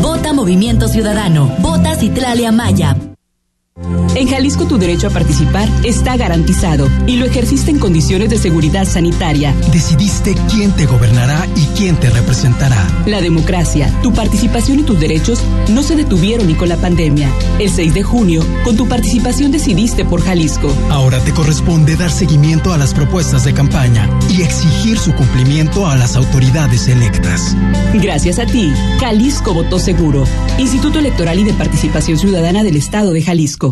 [0.00, 1.50] Vota Movimiento Ciudadano.
[1.60, 3.11] Vota Citlalia Maya.
[4.14, 8.84] En Jalisco tu derecho a participar está garantizado y lo ejerciste en condiciones de seguridad
[8.84, 9.54] sanitaria.
[9.72, 12.86] Decidiste quién te gobernará y quién te representará.
[13.06, 17.30] La democracia, tu participación y tus derechos no se detuvieron ni con la pandemia.
[17.58, 20.70] El 6 de junio, con tu participación decidiste por Jalisco.
[20.90, 25.96] Ahora te corresponde dar seguimiento a las propuestas de campaña y exigir su cumplimiento a
[25.96, 27.56] las autoridades electas.
[27.94, 30.24] Gracias a ti, Jalisco votó seguro.
[30.58, 33.71] Instituto Electoral y de Participación Ciudadana del Estado de Jalisco.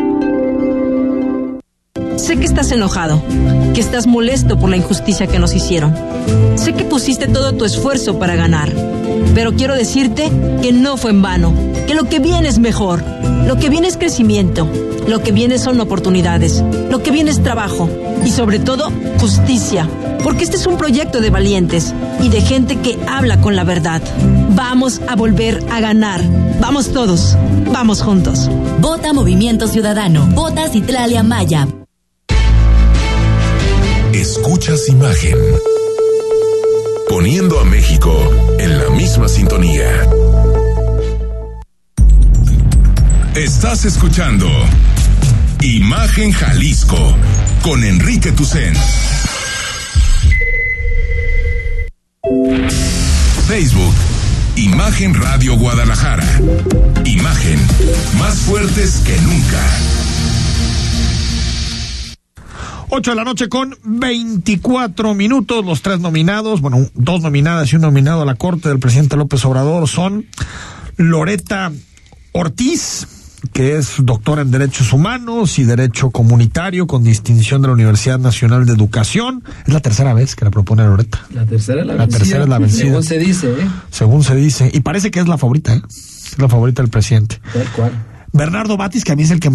[2.21, 3.19] Sé que estás enojado,
[3.73, 5.95] que estás molesto por la injusticia que nos hicieron.
[6.53, 8.71] Sé que pusiste todo tu esfuerzo para ganar,
[9.33, 10.31] pero quiero decirte
[10.61, 11.51] que no fue en vano,
[11.87, 13.03] que lo que viene es mejor,
[13.47, 14.67] lo que viene es crecimiento,
[15.07, 17.89] lo que viene son oportunidades, lo que viene es trabajo
[18.23, 19.89] y sobre todo justicia,
[20.23, 23.99] porque este es un proyecto de valientes y de gente que habla con la verdad.
[24.51, 26.21] Vamos a volver a ganar.
[26.61, 27.35] Vamos todos.
[27.73, 28.47] Vamos juntos.
[28.79, 30.27] Vota Movimiento Ciudadano.
[30.27, 31.67] Vota Citlalia Maya.
[34.51, 35.37] Escuchas imagen.
[37.07, 38.13] Poniendo a México
[38.59, 40.05] en la misma sintonía.
[43.33, 44.49] Estás escuchando
[45.61, 47.15] Imagen Jalisco
[47.63, 48.73] con Enrique Tucen.
[53.47, 53.95] Facebook,
[54.57, 56.27] Imagen Radio Guadalajara.
[57.05, 57.57] Imagen
[58.19, 60.00] más fuertes que nunca.
[62.93, 65.63] 8 de la noche con 24 minutos.
[65.65, 69.45] Los tres nominados, bueno, dos nominadas y un nominado a la corte del presidente López
[69.45, 70.25] Obrador son
[70.97, 71.71] Loreta
[72.33, 73.07] Ortiz,
[73.53, 78.65] que es doctora en Derechos Humanos y Derecho Comunitario con distinción de la Universidad Nacional
[78.65, 79.41] de Educación.
[79.65, 81.25] Es la tercera vez que la propone Loreta.
[81.33, 82.83] La tercera es la, la tercera es la vencida.
[82.83, 83.69] Según se dice, ¿eh?
[83.89, 84.69] Según se dice.
[84.73, 85.81] Y parece que es la favorita, ¿eh?
[85.87, 87.39] Es la favorita del presidente.
[87.53, 88.10] Tal cual.
[88.33, 89.49] Bernardo Batis, que a mí es el que,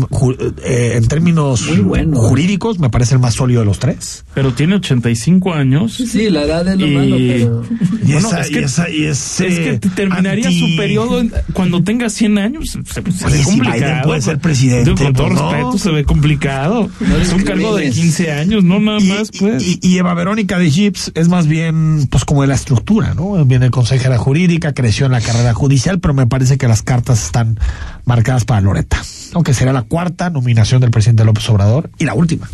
[0.65, 2.19] eh, en términos bueno.
[2.19, 4.25] jurídicos, me parece el más sólido de los tres.
[4.35, 5.95] Pero tiene 85 años.
[5.95, 6.91] Sí, la edad es lo y...
[6.91, 7.63] malo, pero...
[8.07, 10.61] Y bueno, esa, es, que, y esa, y ese es que terminaría anti...
[10.61, 11.23] su periodo
[11.55, 12.71] cuando tenga 100 años.
[12.71, 13.75] Se, se ve si complicado.
[13.75, 14.95] Biden puede ser presidente.
[14.95, 15.79] Con todo pues, respeto, no.
[15.79, 16.91] se ve complicado.
[17.01, 19.63] No es un cargo de 15 años, no nada y, más, pues.
[19.63, 23.43] Y, y, Eva Verónica de Gips es más bien, pues, como de la estructura, ¿no?
[23.47, 27.59] Viene consejera jurídica, creció en la carrera judicial, pero me parece que las cartas están
[28.07, 29.03] marcadas para Loreta
[29.37, 32.49] aunque será la cuarta nominación del presidente López Obrador y la última.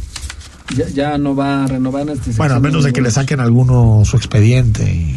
[0.77, 4.03] Ya, ya no va a renovar este Bueno, a menos de que le saquen alguno
[4.05, 5.15] su expediente y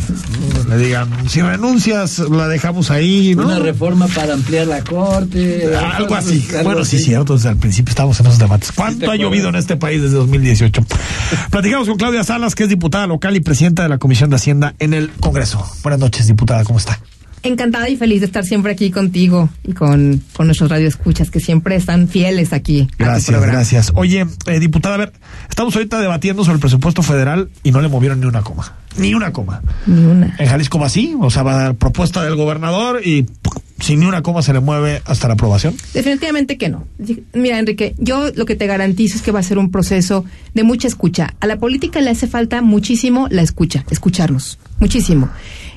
[0.69, 3.45] le digan, si renuncias, la dejamos ahí, ¿no?
[3.45, 5.75] Una reforma para ampliar la corte.
[5.75, 6.45] Algo así.
[6.51, 6.97] Algo bueno, así.
[6.97, 8.71] sí, cierto, desde el principio estamos en esos debates.
[8.71, 10.85] ¿Cuánto ha llovido en este país desde 2018?
[11.51, 14.75] Platicamos con Claudia Salas, que es diputada local y presidenta de la Comisión de Hacienda
[14.79, 15.65] en el Congreso.
[15.83, 16.99] Buenas noches, diputada, ¿cómo está?
[17.45, 21.75] Encantada y feliz de estar siempre aquí contigo y con, con nuestros radioescuchas que siempre
[21.75, 22.88] están fieles aquí.
[22.97, 23.91] Gracias, gracias.
[23.93, 25.13] Oye, eh, diputada, a ver,
[25.47, 28.73] estamos ahorita debatiendo sobre el presupuesto federal y no le movieron ni una coma.
[28.97, 29.62] Ni una coma.
[29.86, 30.36] Ni una.
[30.39, 33.62] En Jalisco va así, o sea, va a dar propuesta del gobernador y ¡pum!
[33.79, 35.75] sin ni una coma se le mueve hasta la aprobación.
[35.93, 36.88] Definitivamente que no.
[37.34, 40.63] Mira, Enrique, yo lo que te garantizo es que va a ser un proceso de
[40.63, 41.36] mucha escucha.
[41.39, 45.29] A la política le hace falta muchísimo la escucha, escucharnos, muchísimo.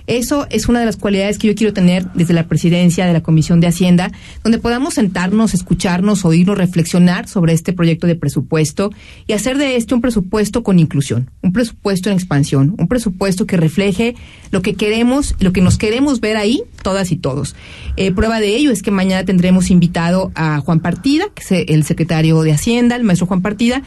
[0.08, 3.22] Eso es una de las cualidades que yo quiero tener desde la presidencia de la
[3.22, 4.10] Comisión de Hacienda,
[4.42, 8.90] donde podamos sentarnos, escucharnos, oírnos, reflexionar sobre este proyecto de presupuesto
[9.26, 13.58] y hacer de este un presupuesto con inclusión, un presupuesto en expansión, un presupuesto que
[13.58, 14.14] refleje
[14.50, 17.54] lo que queremos, lo que nos queremos ver ahí, todas y todos.
[17.96, 21.84] Eh, prueba de ello es que mañana tendremos invitado a Juan Partida, que es el
[21.84, 23.82] secretario de Hacienda, el maestro Juan Partida,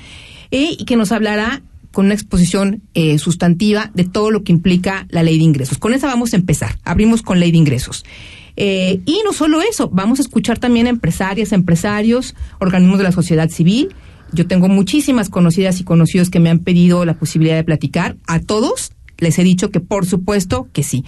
[0.51, 5.05] eh, y que nos hablará con una exposición eh, sustantiva de todo lo que implica
[5.09, 5.77] la ley de ingresos.
[5.77, 6.77] Con esa vamos a empezar.
[6.83, 8.05] Abrimos con ley de ingresos.
[8.55, 13.11] Eh, y no solo eso, vamos a escuchar también a empresarias, empresarios, organismos de la
[13.11, 13.89] sociedad civil.
[14.33, 18.17] Yo tengo muchísimas conocidas y conocidos que me han pedido la posibilidad de platicar.
[18.27, 21.05] A todos les he dicho que por supuesto que sí.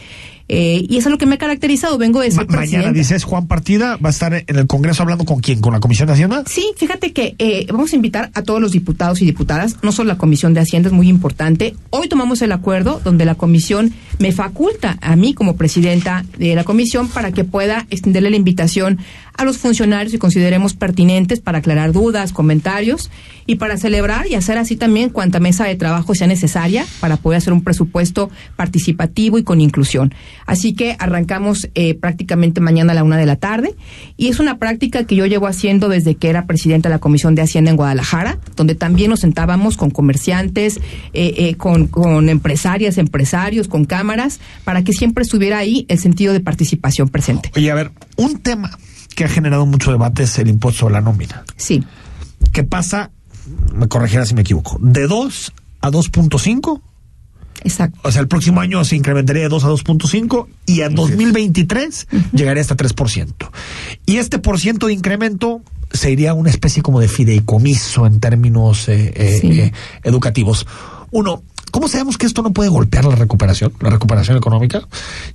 [0.55, 1.97] Eh, y eso es lo que me ha caracterizado.
[1.97, 5.25] Vengo de ser Ma mañana dices Juan Partida va a estar en el Congreso hablando
[5.25, 6.43] con quién, con la Comisión de Hacienda.
[6.45, 10.09] Sí, fíjate que eh, vamos a invitar a todos los diputados y diputadas, no solo
[10.09, 11.75] la Comisión de Hacienda es muy importante.
[11.89, 16.63] Hoy tomamos el acuerdo donde la Comisión me faculta a mí como presidenta de la
[16.63, 18.99] Comisión para que pueda extenderle la invitación
[19.35, 23.09] a los funcionarios que consideremos pertinentes para aclarar dudas, comentarios
[23.45, 27.37] y para celebrar y hacer así también cuanta mesa de trabajo sea necesaria para poder
[27.37, 30.13] hacer un presupuesto participativo y con inclusión.
[30.45, 33.75] Así que arrancamos eh, prácticamente mañana a la una de la tarde
[34.17, 37.35] y es una práctica que yo llevo haciendo desde que era presidenta de la Comisión
[37.35, 40.77] de Hacienda en Guadalajara, donde también nos sentábamos con comerciantes,
[41.13, 46.33] eh, eh, con, con empresarias, empresarios, con cámaras, para que siempre estuviera ahí el sentido
[46.33, 47.51] de participación presente.
[47.55, 48.77] Oye, a ver, un tema
[49.15, 51.43] que ha generado mucho debate es el impuesto sobre la nómina.
[51.55, 51.83] Sí.
[52.51, 53.11] ¿Qué pasa?
[53.73, 54.77] Me corregirá si me equivoco.
[54.81, 56.81] ¿De 2 a 2.5?
[57.63, 57.99] Exacto.
[58.03, 62.15] O sea, el próximo año se incrementaría de 2 a 2.5 y en 2023 uh
[62.15, 62.31] -huh.
[62.31, 63.33] llegaría hasta 3%.
[64.05, 65.61] Y este por ciento de incremento
[65.91, 69.59] se iría a una especie como de fideicomiso en términos eh, eh, sí.
[69.59, 70.65] eh, educativos.
[71.11, 74.87] Uno, ¿cómo sabemos que esto no puede golpear la recuperación, la recuperación económica?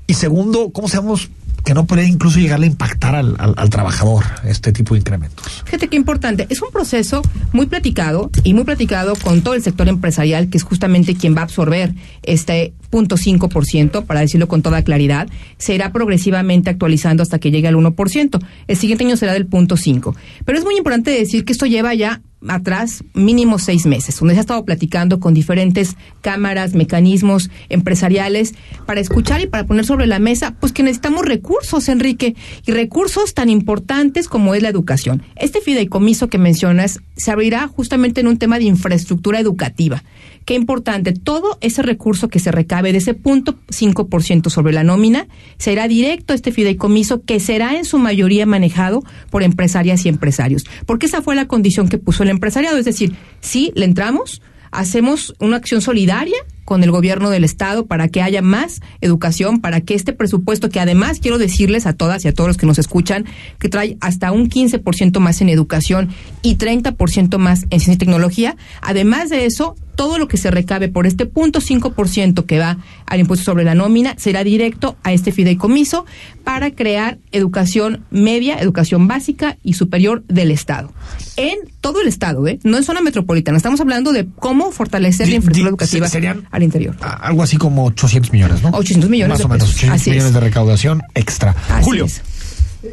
[0.06, 1.28] Y segundo, ¿cómo sabemos
[1.64, 5.62] que no puede incluso llegar a impactar al, trabajador este tipo de incrementos.
[5.66, 7.20] Fíjate qué importante, es un proceso
[7.52, 11.40] muy platicado y muy platicado con todo el sector empresarial, que es justamente quien va
[11.40, 17.38] a absorber este punto 5%, para decirlo con toda claridad, se irá progresivamente actualizando hasta
[17.38, 18.42] que llegue al 1%.
[18.66, 20.16] El siguiente año será del punto 5.
[20.46, 24.40] Pero es muy importante decir que esto lleva ya atrás mínimo seis meses, donde se
[24.40, 28.54] ha estado platicando con diferentes cámaras, mecanismos empresariales
[28.86, 33.34] para escuchar y para poner sobre la mesa, pues que necesitamos recursos, Enrique, y recursos
[33.34, 35.22] tan importantes como es la educación.
[35.36, 40.02] Este fideicomiso que mencionas se abrirá justamente en un tema de infraestructura educativa.
[40.48, 45.28] Qué importante, todo ese recurso que se recabe de ese punto 5% sobre la nómina
[45.58, 50.64] será directo a este fideicomiso que será en su mayoría manejado por empresarias y empresarios.
[50.86, 52.78] Porque esa fue la condición que puso el empresariado.
[52.78, 58.08] Es decir, sí, le entramos, hacemos una acción solidaria con el gobierno del estado para
[58.08, 62.28] que haya más educación, para que este presupuesto, que además quiero decirles a todas y
[62.28, 63.24] a todos los que nos escuchan,
[63.58, 66.10] que trae hasta un 15% más en educación
[66.42, 70.88] y 30% más en ciencia y tecnología, además de eso, todo lo que se recabe
[70.88, 75.32] por este punto 5% que va al impuesto sobre la nómina será directo a este
[75.32, 76.06] fideicomiso
[76.44, 80.92] para crear educación media, educación básica y superior del Estado.
[81.36, 82.60] En todo el Estado, ¿eh?
[82.62, 83.56] no en zona metropolitana.
[83.56, 86.94] Estamos hablando de cómo fortalecer la infraestructura educativa serían al interior.
[87.00, 88.70] Algo así como 800 millones, ¿no?
[88.70, 89.74] 800 millones Más de o menos, pesos.
[89.76, 90.34] 800 Así millones es.
[90.34, 91.54] de recaudación extra.
[91.70, 92.04] Así Julio.
[92.04, 92.20] es.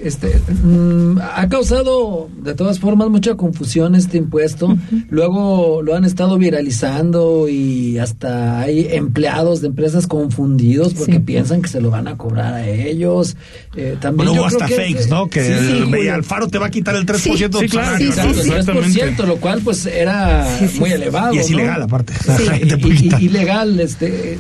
[0.04, 4.76] Este, mm, ha causado de todas formas mucha confusión este impuesto.
[5.12, 11.20] Luego lo han estado viralizando y hasta hay empleados de empresas confundidos porque Sí.
[11.20, 13.38] piensan que se lo van a cobrar a ellos.
[13.76, 15.30] Eh, también Bueno, yo creo hasta que- fakes, ¿no?
[15.30, 16.14] Que Sí, sí, el Julio.
[16.16, 18.08] Alfaro te va a quitar el 3% de Sí, tu claro, salario.
[18.10, 18.42] exacto, ¿no?
[18.44, 19.00] Sí, exactamente.
[19.00, 20.48] 3%, lo cual pues era
[20.80, 21.36] muy elevado.
[21.36, 21.58] Y es ¿no?
[21.60, 22.14] ilegal, aparte.
[22.14, 24.40] Sí, La gente y- y- ilegal, este,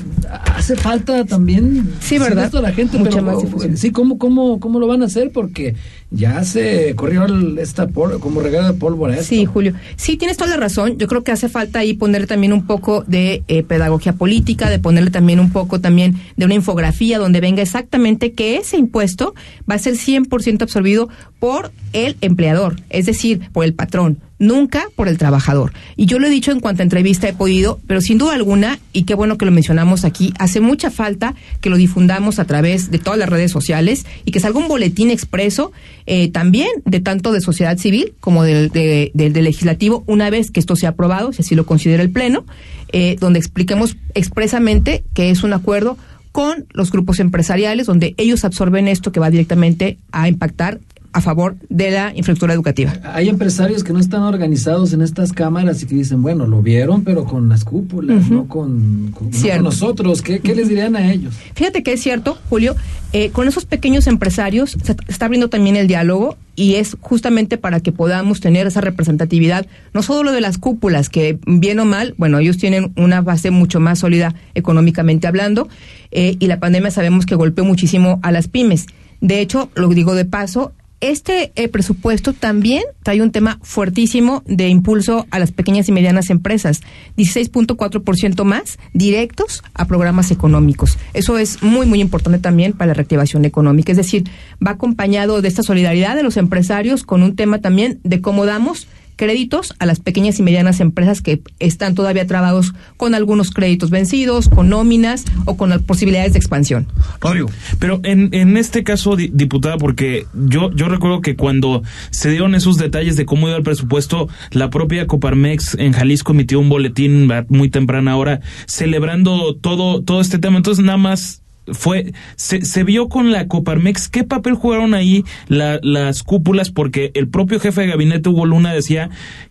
[0.55, 2.53] hace falta también Sí, ¿verdad?
[2.55, 3.77] a la gente, Mucha pero más difusión.
[3.77, 5.31] sí, ¿cómo, cómo, ¿cómo lo van a hacer?
[5.36, 5.76] Porque
[6.15, 9.13] ya se corrió el- esta por- como regalo de pólvora.
[9.13, 9.25] esto.
[9.25, 9.73] Sí, Julio.
[9.97, 10.97] Sí, tienes toda la razón.
[10.97, 14.80] Yo creo que hace falta ahí ponerle también un poco de eh, pedagogía política, de
[14.80, 19.36] ponerle también un poco también de una infografía donde venga exactamente que ese impuesto
[19.69, 24.19] va a ser 100% absorbido por el empleador, es decir, por el patrón.
[24.38, 25.71] Nunca por el trabajador.
[25.95, 28.80] Y yo lo he dicho en cuanto a entrevista he podido, pero sin duda alguna,
[28.91, 32.91] y qué bueno que lo mencionamos aquí, hace mucha falta que lo difundamos a través
[32.91, 35.71] de todas las redes sociales y que salga un boletín expreso
[36.08, 40.76] eh, también de tanto de sociedad civil como del, de- legislativo una vez que esto
[40.76, 42.46] sea aprobado, si así lo considera el Pleno,
[42.91, 45.98] eh, donde expliquemos expresamente que es un acuerdo
[46.32, 50.80] con los grupos empresariales donde ellos absorben esto que va directamente a impactar
[51.15, 52.93] a favor de la infraestructura educativa.
[53.13, 57.04] Hay empresarios que no están organizados en estas cámaras y que dicen, bueno, lo vieron,
[57.06, 60.21] pero con las cúpulas, no, con, con- no con nosotros.
[60.21, 61.34] ¿Qué, qué les dirían a ellos?
[61.54, 62.75] Fíjate que es cierto, Julio,
[63.13, 67.80] eh, con esos pequeños empresarios se está abriendo también el diálogo y es justamente para
[67.80, 72.13] que podamos tener esa representatividad, no solo lo de las cúpulas, que bien o mal,
[72.17, 75.69] bueno, ellos tienen una base mucho más sólida económicamente hablando
[76.12, 78.88] eh, y la pandemia sabemos que golpeó muchísimo a las pymes.
[79.21, 84.69] De hecho, lo digo de paso, este eh, presupuesto también trae un tema fuertísimo de
[84.69, 86.81] impulso a las pequeñas y medianas empresas,
[87.17, 90.97] 16.4% más directos a programas económicos.
[91.13, 93.91] Eso es muy, muy importante también para la reactivación económica.
[93.91, 94.23] Es decir,
[94.65, 98.88] va acompañado de esta solidaridad de los empresarios con un tema también de cómo damos
[99.15, 104.49] créditos a las pequeñas y medianas empresas que están todavía trabados con algunos créditos vencidos,
[104.49, 106.88] con nóminas o con las posibilidades de expansión.
[107.21, 107.49] Rodrigo.
[107.80, 112.56] Pero en, en este caso, di- diputada, porque yo, yo recuerdo que cuando se dieron
[112.56, 117.30] esos detalles de cómo iba el presupuesto, la propia Coparmex en Jalisco emitió un boletín
[117.49, 120.58] muy temprana hora celebrando todo, todo este tema.
[120.58, 125.80] Entonces, nada más fue se, se vio con la Coparmex qué papel jugaron ahí la-
[125.82, 129.10] las cúpulas porque el propio jefe de gabinete Hugo Luna decía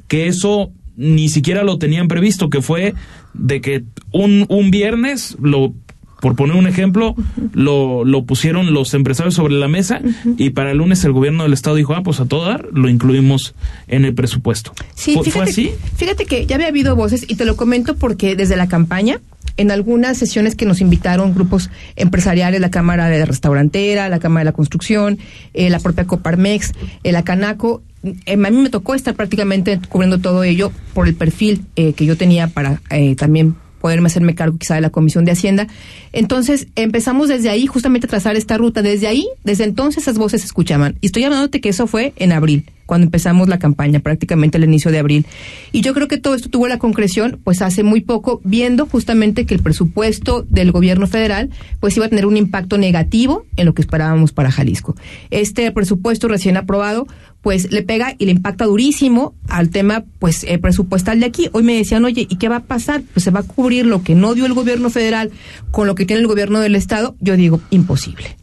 [0.09, 2.95] que eso ni siquiera lo tenían previsto que fue
[3.33, 5.75] de que un, un viernes lo
[6.21, 7.15] por poner un ejemplo,
[7.53, 10.01] lo, lo pusieron los empresarios sobre la mesa
[10.39, 12.89] y para el lunes el gobierno del estado dijo, ah, pues a todo dar, lo
[12.89, 13.55] incluimos
[13.89, 14.73] en el presupuesto.
[14.95, 15.71] Sí, ¿Fue, fíjate, fue así?
[15.97, 19.21] Fíjate que ya había habido voces y te lo comento porque desde la campaña,
[19.57, 24.47] en algunas sesiones que nos invitaron grupos empresariales, la Cámara de Restaurantera, la Cámara de
[24.47, 25.19] la Construcción,
[25.53, 30.19] eh, la propia Coparmex, eh, la Canaco, eh, a mí me tocó estar prácticamente cubriendo
[30.19, 34.57] todo ello por el perfil eh, que yo tenía para eh, también poderme hacerme cargo
[34.57, 35.67] quizá de la Comisión de Hacienda.
[36.15, 38.81] Entonces empezamos desde ahí justamente a trazar esta ruta.
[38.81, 40.97] Desde ahí, desde entonces esas voces se escuchaban.
[41.03, 44.91] Y estoy hablándote que eso fue en abril, cuando empezamos la campaña, prácticamente al inicio
[44.91, 45.27] de abril.
[45.71, 49.45] Y yo creo que todo esto tuvo la concreción, pues hace muy poco, viendo justamente
[49.45, 53.75] que el presupuesto del gobierno federal, pues iba a tener un impacto negativo en lo
[53.75, 54.97] que esperábamos para Jalisco.
[55.31, 57.07] Este presupuesto recién aprobado,
[57.45, 61.49] pues le pega y le impacta durísimo al tema pues eh, presupuestal de aquí.
[61.53, 63.03] Hoy me decían, oye, ¿y qué va a pasar?
[63.13, 65.31] Pues se va a cubrir lo que no dio el gobierno federal
[65.71, 67.15] con lo que tiene el gobierno del estado.
[67.21, 68.37] Yo digo, imposible.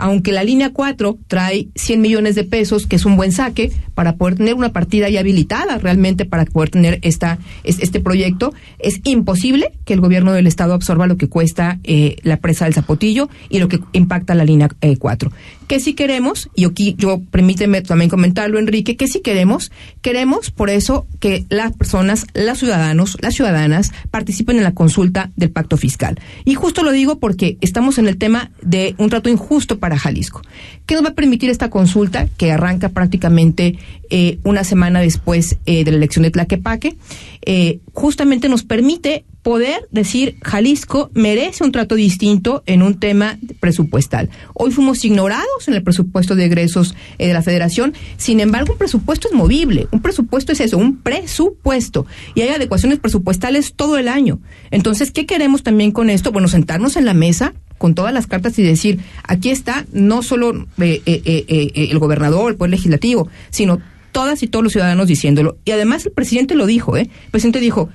[0.00, 4.14] Aunque la línea 4 trae 100 millones de pesos, que es un buen saque, para
[4.14, 9.00] poder tener una partida ya habilitada realmente para poder tener esta, es- este proyecto, es
[9.02, 13.28] imposible que el gobierno del estado absorba lo que cuesta eh, la presa del Zapotillo
[13.48, 15.32] y lo que impacta la línea eh, 4.
[15.68, 20.70] Que si queremos, y aquí yo permíteme también comentarlo, Enrique, que si queremos, queremos por
[20.70, 26.18] eso que las personas, los ciudadanos, las ciudadanas participen en la consulta del pacto fiscal.
[26.46, 30.42] Y justo lo digo porque estamos en el tema de un trato injusto para Jalisco.
[30.86, 33.78] ¿Qué nos va a permitir esta consulta que arranca prácticamente
[34.08, 36.96] eh, una semana después eh, de la elección de Tlaquepaque?
[37.44, 44.28] Eh, justamente nos permite poder decir Jalisco merece un trato distinto en un tema presupuestal.
[44.52, 48.78] Hoy fuimos ignorados en el presupuesto de egresos eh, de la federación, sin embargo un
[48.78, 54.08] presupuesto es movible, un presupuesto es eso, un presupuesto y hay adecuaciones presupuestales todo el
[54.08, 54.38] año.
[54.70, 56.30] Entonces, ¿qué queremos también con esto?
[56.30, 60.66] Bueno, sentarnos en la mesa con todas las cartas y decir, aquí está no solo
[60.78, 63.80] eh, eh, el gobernador, el poder legislativo, sino
[64.12, 65.56] todas y todos los ciudadanos diciéndolo.
[65.64, 67.08] Y además el presidente lo dijo, ¿eh?
[67.26, 67.88] El presidente dijo,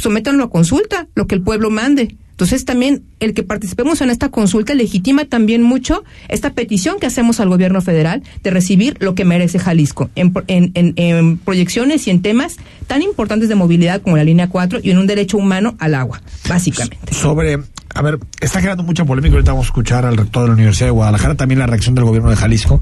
[0.00, 2.16] sométanlo a consulta, lo que el pueblo mande.
[2.40, 7.38] Entonces también el que participemos en esta consulta legitima también mucho esta petición que hacemos
[7.38, 12.56] al gobierno federal de recibir lo que merece Jalisco en, en, proyecciones y en temas
[12.86, 16.22] tan importantes de movilidad como la línea 4 y en un derecho humano al agua,
[16.48, 17.12] básicamente.
[17.12, 17.58] Sobre,
[17.94, 20.86] a ver, está generando mucha polémica, ahorita vamos a escuchar al rector de la Universidad
[20.86, 22.80] de Guadalajara, también la reacción del gobierno de Jalisco.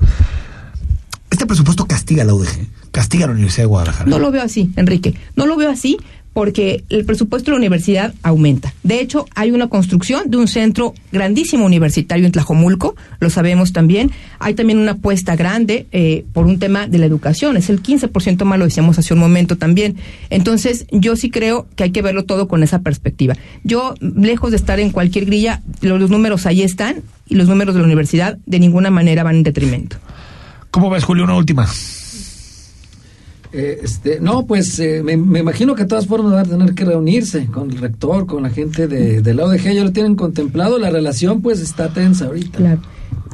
[1.31, 4.09] Este presupuesto castiga a la UDG, castiga a la Universidad de Guadalajara.
[4.09, 5.99] No lo veo así, Enrique, no lo veo así
[6.33, 8.72] porque el presupuesto de la universidad aumenta.
[8.83, 14.11] De hecho, hay una construcción de un centro grandísimo universitario en Tlajomulco, lo sabemos también.
[14.39, 18.45] Hay también una apuesta grande eh, por un tema de la educación, es el 15%
[18.45, 19.97] más, lo decíamos hace un momento también.
[20.31, 23.35] Entonces, yo sí creo que hay que verlo todo con esa perspectiva.
[23.64, 27.81] Yo, lejos de estar en cualquier grilla, los números ahí están y los números de
[27.81, 29.97] la universidad de ninguna manera van en detrimento.
[30.70, 31.24] ¿Cómo ves, Julio?
[31.24, 31.66] Una última.
[33.53, 36.85] Eh, este, no, pues eh, me, imagino que de todas formas van a tener que
[36.85, 40.79] reunirse con el rector, con la gente de, de la ODG, ya lo tienen contemplado,
[40.79, 42.59] la relación pues está tensa ahorita.
[42.59, 42.81] Claro.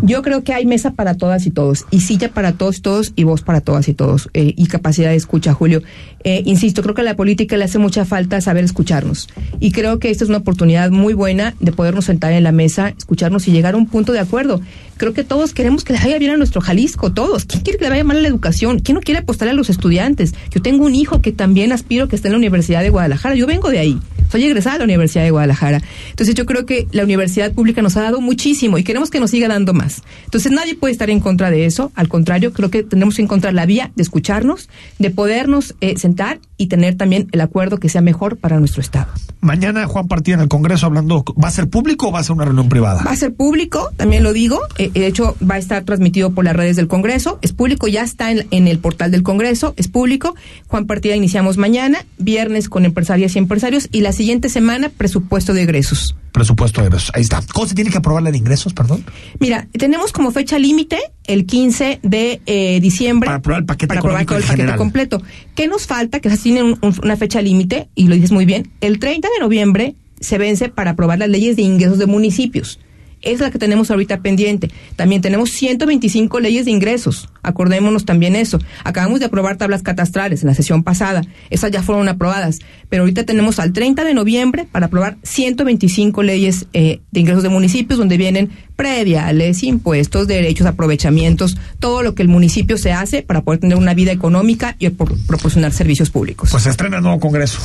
[0.02, 3.12] Yo creo que hay mesa para todas y todos, y silla para todos y todos,
[3.16, 5.82] y voz para todas y todos, eh, y capacidad de escucha, Julio.
[6.24, 9.28] Eh, insisto, creo que a la política le hace mucha falta saber escucharnos,
[9.60, 12.94] y creo que esta es una oportunidad muy buena de podernos sentar en la mesa,
[12.96, 14.60] escucharnos y llegar a un punto de acuerdo.
[14.96, 17.44] Creo que todos queremos que le vaya bien a nuestro Jalisco, todos.
[17.46, 18.78] ¿Quién quiere que le vaya mal a la educación?
[18.78, 20.34] ¿Quién no quiere apostar a los estudiantes?
[20.50, 23.46] Yo tengo un hijo que también aspiro que esté en la Universidad de Guadalajara, yo
[23.46, 23.98] vengo de ahí
[24.34, 25.80] soy egresada de la Universidad de Guadalajara.
[26.10, 29.30] Entonces yo creo que la universidad pública nos ha dado muchísimo y queremos que nos
[29.30, 30.02] siga dando más.
[30.24, 31.92] Entonces nadie puede estar en contra de eso.
[31.94, 34.68] Al contrario, creo que tenemos que encontrar la vía de escucharnos,
[34.98, 39.08] de podernos eh, sentar y tener también el acuerdo que sea mejor para nuestro Estado.
[39.40, 42.32] Mañana Juan Partía en el Congreso hablando, ¿va a ser público o va a ser
[42.32, 43.02] una reunión privada?
[43.02, 44.60] Va a ser público, también lo digo.
[44.78, 47.38] Eh, de hecho, va a estar transmitido por las redes del Congreso.
[47.42, 50.34] Es público, ya está en, en el portal del Congreso, es público.
[50.68, 55.62] Juan Partida iniciamos mañana, viernes con empresarias y empresarios y la siguiente semana presupuesto de
[55.62, 56.16] egresos.
[56.32, 57.40] Presupuesto de egresos, ahí está.
[57.52, 59.04] ¿Cómo se tiene que aprobar la de ingresos, perdón?
[59.38, 63.26] Mira, tenemos como fecha límite el 15 de eh, diciembre.
[63.26, 65.22] Para aprobar el paquete Para aprobar todo el paquete completo.
[65.54, 66.18] ¿Qué nos falta?
[66.18, 68.70] Que tiene una fecha límite, y lo dices muy bien.
[68.82, 72.78] El 30 de noviembre se vence para aprobar las leyes de ingresos de municipios
[73.24, 74.70] es la que tenemos ahorita pendiente.
[74.96, 77.28] También tenemos 125 leyes de ingresos.
[77.42, 78.58] Acordémonos también eso.
[78.84, 81.22] Acabamos de aprobar tablas catastrales en la sesión pasada.
[81.50, 82.58] Esas ya fueron aprobadas.
[82.88, 87.48] Pero ahorita tenemos al 30 de noviembre para aprobar 125 leyes eh, de ingresos de
[87.48, 93.42] municipios donde vienen prediales, impuestos, derechos, aprovechamientos, todo lo que el municipio se hace para
[93.42, 96.50] poder tener una vida económica y proporcionar servicios públicos.
[96.50, 97.60] Pues estrena el nuevo Congreso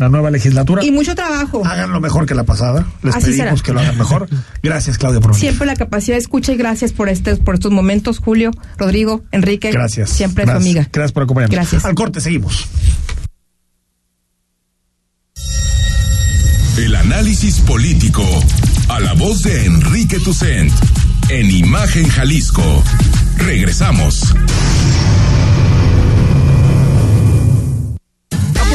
[0.00, 0.82] la nueva legislatura.
[0.82, 1.62] Y mucho trabajo.
[1.64, 2.86] Háganlo mejor que la pasada.
[3.02, 4.28] Les pedimos que lo hagan mejor.
[4.62, 8.18] Gracias, Claudia, por Siempre la capacidad de escucha y gracias por estos, por estos momentos,
[8.18, 9.70] Julio, Rodrigo, Enrique.
[9.70, 10.10] Gracias.
[10.10, 10.88] Siempre es su amiga.
[10.90, 11.54] Gracias por acompañarnos.
[11.54, 11.84] Gracias.
[11.84, 12.66] Al corte, seguimos.
[16.78, 18.24] El análisis político
[18.88, 20.72] a la voz de Enrique Tucent
[21.28, 22.82] en Imagen Jalisco.
[23.36, 24.34] Regresamos.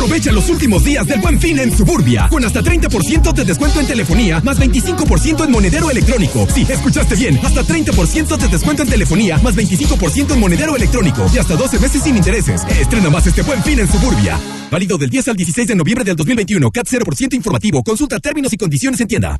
[0.05, 3.87] Aprovecha los últimos días del buen fin en Suburbia, con hasta 30% de descuento en
[3.87, 6.47] telefonía, más 25% en monedero electrónico.
[6.53, 11.39] Sí, escuchaste bien, hasta 30% de descuento en telefonía, más 25% en monedero electrónico y
[11.39, 12.61] hasta 12 meses sin intereses.
[12.79, 14.39] Estrena más este buen fin en Suburbia.
[14.69, 17.83] Válido del 10 al 16 de noviembre del 2021, CAT 0% informativo.
[17.83, 19.39] Consulta términos y condiciones en tienda.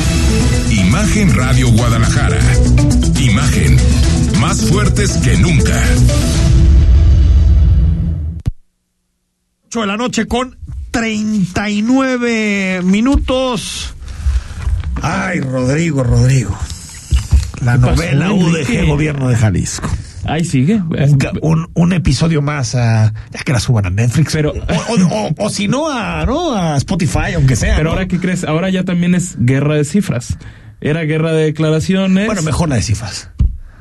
[1.11, 2.39] Imagen Radio Guadalajara.
[3.19, 3.75] Imagen.
[4.39, 5.77] Más fuertes que nunca.
[9.65, 10.57] 8 de la noche con
[10.91, 13.93] 39 minutos.
[15.01, 16.57] Ay, Rodrigo, Rodrigo.
[17.61, 19.89] La novela UDG Gobierno de Jalisco.
[20.23, 20.81] Ahí sigue.
[21.41, 23.13] Un, un, episodio más a.
[23.31, 24.31] Ya que la suban a Netflix.
[24.31, 24.53] Pero,
[25.37, 26.55] o, si no a, ¿no?
[26.55, 27.75] a Spotify, aunque sea.
[27.75, 28.45] Pero ahora, ¿qué crees?
[28.45, 30.37] Ahora ya también es guerra de cifras.
[30.81, 32.25] Era guerra de declaraciones.
[32.25, 33.29] Bueno, mejor la de cifras.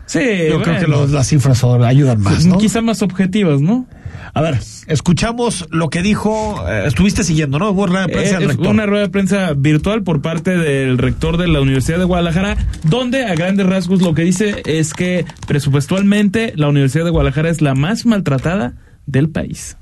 [0.07, 0.21] Sí.
[0.49, 2.45] Yo creo que las cifras ayudan más.
[2.45, 2.59] ¿no?
[2.59, 3.87] Quizá más objetivas, ¿no?
[4.35, 7.71] A ver, escuchamos lo que dijo, eh, estuviste siguiendo, ¿no?
[7.71, 11.49] Hubo rueda de prensa eh, Una rueda de prensa virtual por parte del rector de
[11.49, 16.69] la Universidad de Guadalajara, donde a grandes rasgos lo que dice es que presupuestalmente la
[16.69, 18.75] Universidad de Guadalajara es la más maltratada
[19.07, 19.77] del país.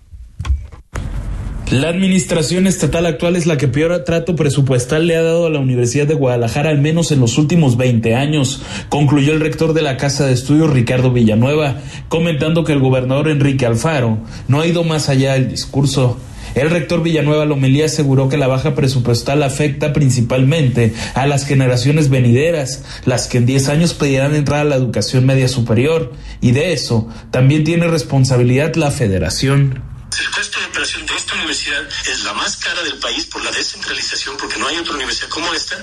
[1.71, 5.59] La administración estatal actual es la que peor trato presupuestal le ha dado a la
[5.59, 9.99] Universidad de Guadalajara, al menos en los últimos 20 años, concluyó el rector de la
[9.99, 11.77] Casa de Estudios, Ricardo Villanueva,
[12.09, 14.17] comentando que el gobernador Enrique Alfaro
[14.49, 16.17] no ha ido más allá del discurso.
[16.55, 22.83] El rector Villanueva Lomelía aseguró que la baja presupuestal afecta principalmente a las generaciones venideras,
[23.05, 27.09] las que en 10 años pedirán entrar a la educación media superior, y de eso
[27.31, 29.98] también tiene responsabilidad la federación.
[30.21, 33.53] El costo de operación de esta universidad es la más cara del país por la
[33.53, 35.77] descentralización, porque no hay otra universidad como esta,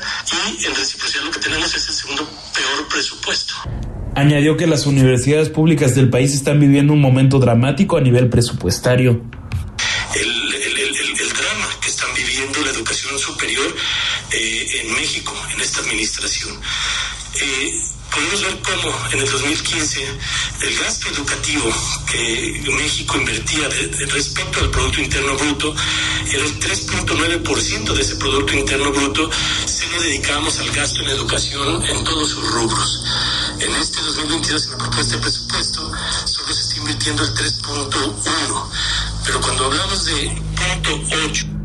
[0.59, 3.53] y en reciprocidad lo que tenemos es el segundo peor presupuesto.
[4.15, 9.21] Añadió que las universidades públicas del país están viviendo un momento dramático a nivel presupuestario.
[10.15, 10.45] El,
[11.33, 13.75] drama que están viviendo la educación superior
[14.31, 16.53] eh, en México, en esta administración.
[17.41, 17.71] Eh,
[18.15, 20.01] podemos ver cómo en el 2015
[20.61, 21.69] el gasto educativo
[22.09, 23.67] que México invertía
[24.07, 25.75] respecto al Producto Interno Bruto
[26.31, 29.29] era el 3.9% de ese Producto Interno Bruto
[29.65, 33.03] se lo dedicamos al gasto en educación en todos sus rubros.
[33.59, 35.91] En este 2022, en la propuesta de presupuesto,
[36.25, 38.69] solo se está invirtiendo el 3.1%,
[39.25, 40.31] pero cuando hablamos de
[40.83, 41.55] 0.8%,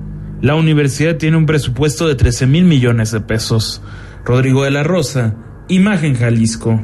[0.42, 3.82] la universidad tiene un presupuesto de 13 mil millones de pesos.
[4.24, 5.34] Rodrigo de la Rosa,
[5.70, 6.80] Imagen Jalisco.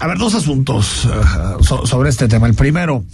[0.00, 2.46] A ver, dos asuntos uh, sobre este tema.
[2.46, 3.04] El primero,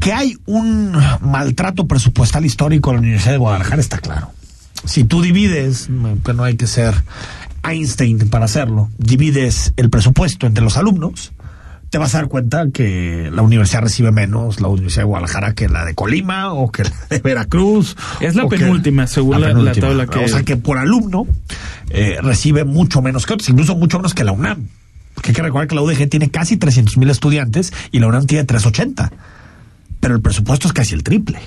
[0.00, 4.30] que hay un maltrato presupuestal histórico en la Universidad de Guadalajara, está claro.
[4.84, 5.90] Si tú divides,
[6.24, 6.94] que no hay que ser
[7.62, 11.32] Einstein para hacerlo, divides el presupuesto entre los alumnos,
[11.90, 15.68] te vas a dar cuenta que la universidad recibe menos la Universidad de Guadalajara que
[15.68, 17.96] la de Colima o que la de Veracruz.
[18.20, 20.18] Es la penúltima, según la, tabla que...
[20.18, 21.26] O sea que por alumno
[21.90, 24.68] eh, recibe mucho menos que otros, incluso mucho menos que la UNAM.
[25.14, 28.26] Porque hay que recordar que la UDG tiene casi 300 mil estudiantes y la UNAM
[28.26, 29.10] tiene 380.
[30.00, 31.40] Pero el presupuesto es casi el triple.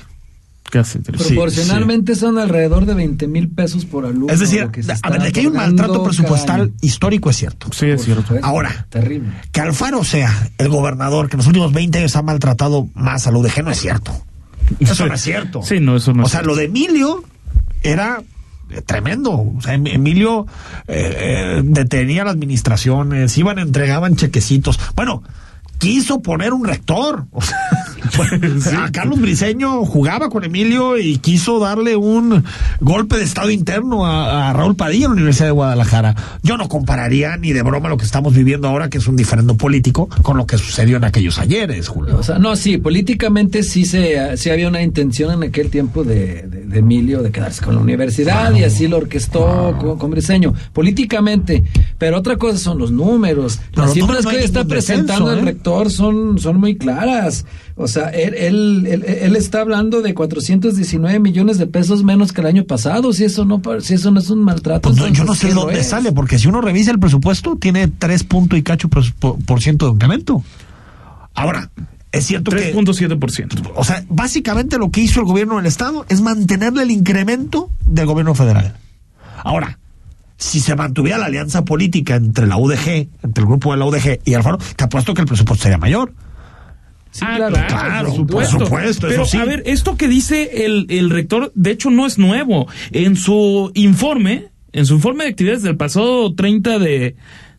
[0.70, 4.32] Proporcionalmente son alrededor de 20 mil pesos por alumno.
[4.32, 4.70] Es decir,
[5.02, 7.68] a ver, de que hay un maltrato presupuestal histórico es cierto.
[7.74, 8.36] Sí, es cierto.
[8.42, 9.32] Ahora, terrible.
[9.52, 13.32] que Alfaro sea el gobernador que en los últimos 20 años ha maltratado más a
[13.32, 14.14] la UDG no es cierto.
[14.80, 15.62] Eso no es cierto.
[15.64, 17.24] Sí, no, eso no O sea, lo de Emilio
[17.84, 18.24] era
[18.86, 19.32] tremendo.
[19.32, 20.48] O sea, em-, Emilio
[20.88, 24.80] eh, eh, detenía las administraciones, iban, entregaban chequecitos.
[24.96, 25.24] Bueno,
[25.78, 27.26] quiso poner un rector.
[28.74, 32.44] A Carlos Briseño jugaba con Emilio y quiso darle un
[32.80, 36.16] golpe de estado interno a, Raúl Padilla en la Universidad de Guadalajara.
[36.44, 39.56] Yo no compararía ni de broma lo que estamos viviendo ahora, que es un diferendo
[39.56, 42.18] político, con lo que sucedió en aquellos ayeres, Julio.
[42.18, 46.48] O sea, no, sí, políticamente sí se sí había una intención en aquel tiempo de,
[46.74, 50.54] Emilio de quedarse con la universidad y así lo orquestó con, Briseño.
[50.74, 51.64] Políticamente,
[51.98, 53.60] pero otra cosa son los números.
[53.74, 55.44] Las cifras que está presentando el ¿eh?
[55.44, 57.46] rector son, son muy claras.
[57.76, 62.48] O sea, él, él, él, está hablando de 419 millones de pesos menos que el
[62.48, 63.14] año pasado.
[63.14, 64.94] Si eso no, si eso no es un maltrato.
[64.94, 68.56] Pues yo no sé dónde sale, porque si uno revisa el presupuesto, tiene 3 punto
[68.56, 70.44] y cacho por, ciento de incremento.
[71.34, 71.72] Ahora,
[72.12, 72.74] es cierto que.
[72.74, 73.72] 3.7%.
[73.76, 78.06] O sea, básicamente lo que hizo el gobierno del Estado es mantenerle el incremento del
[78.06, 78.76] gobierno federal.
[79.44, 79.80] Ahora,
[80.38, 84.20] si se mantuviera la alianza política entre la UDG, entre el grupo de la UDG
[84.26, 86.14] y Alfaro, te apuesto que el presupuesto sería mayor.
[87.22, 87.36] Ah,
[87.68, 89.08] claro, por supuesto.
[89.08, 92.68] Pero a ver, esto que dice el, el rector, de hecho no es nuevo.
[92.92, 97.16] En su informe, en su informe de actividades del pasado 30 de,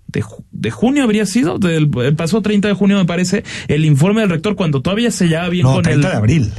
[0.07, 4.31] de, junio habría sido, del el pasado 30 de junio me parece, el informe del
[4.31, 6.53] rector cuando todavía se llevaba bien no, con 30 de abril.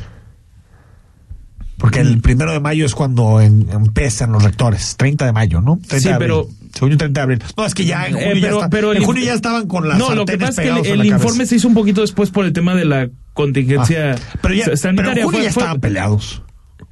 [1.78, 5.80] Porque el primero de mayo es cuando empiezan los rectores, 30 de mayo, ¿no?
[5.90, 6.48] sí, pero...
[6.74, 7.44] Según 30 de abril.
[7.56, 9.98] No, es que ya en eh, junio, ya, pero en junio ya estaban con las
[9.98, 12.54] No, lo que pasa es que el, informe se hizo un poquito después por el
[12.54, 15.14] tema de la contingencia ah, pero ya, sanitaria.
[15.14, 16.42] Pero en junio ya estaban peleados.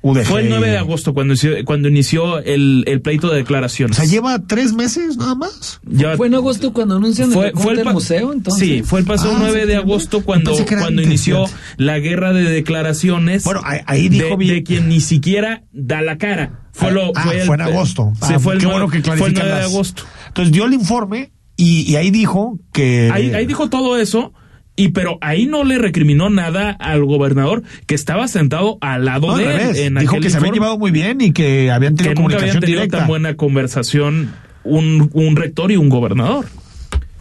[0.01, 3.99] Fue el 9 de agosto cuando inició, cuando inició el, el, pleito de declaraciones.
[3.99, 5.79] O sea, lleva tres meses nada más.
[6.17, 8.67] fue en agosto cuando anuncian fue, el, museo, entonces.
[8.67, 11.45] Sí, fue el pasado 9 ah, de agosto cuando, cuando inició
[11.77, 13.43] la guerra de declaraciones.
[13.43, 16.61] Bueno, ahí dijo de, de quien ni siquiera da la cara.
[16.73, 18.11] Fue, ah, lo, ah, fue, en agosto.
[18.27, 20.03] Sí, fue el, bueno que fue el 9 de agosto.
[20.29, 23.11] Entonces dio el informe y, y ahí dijo que.
[23.13, 24.33] Ahí, ahí dijo todo eso
[24.81, 29.85] y pero ahí no le recriminó nada al gobernador que estaba sentado al lado de
[29.85, 29.95] él.
[29.99, 32.79] Dijo que se habían llevado muy bien y que habían tenido que comunicación nunca habían
[32.79, 36.47] tenido tan buena conversación un, un rector y un gobernador.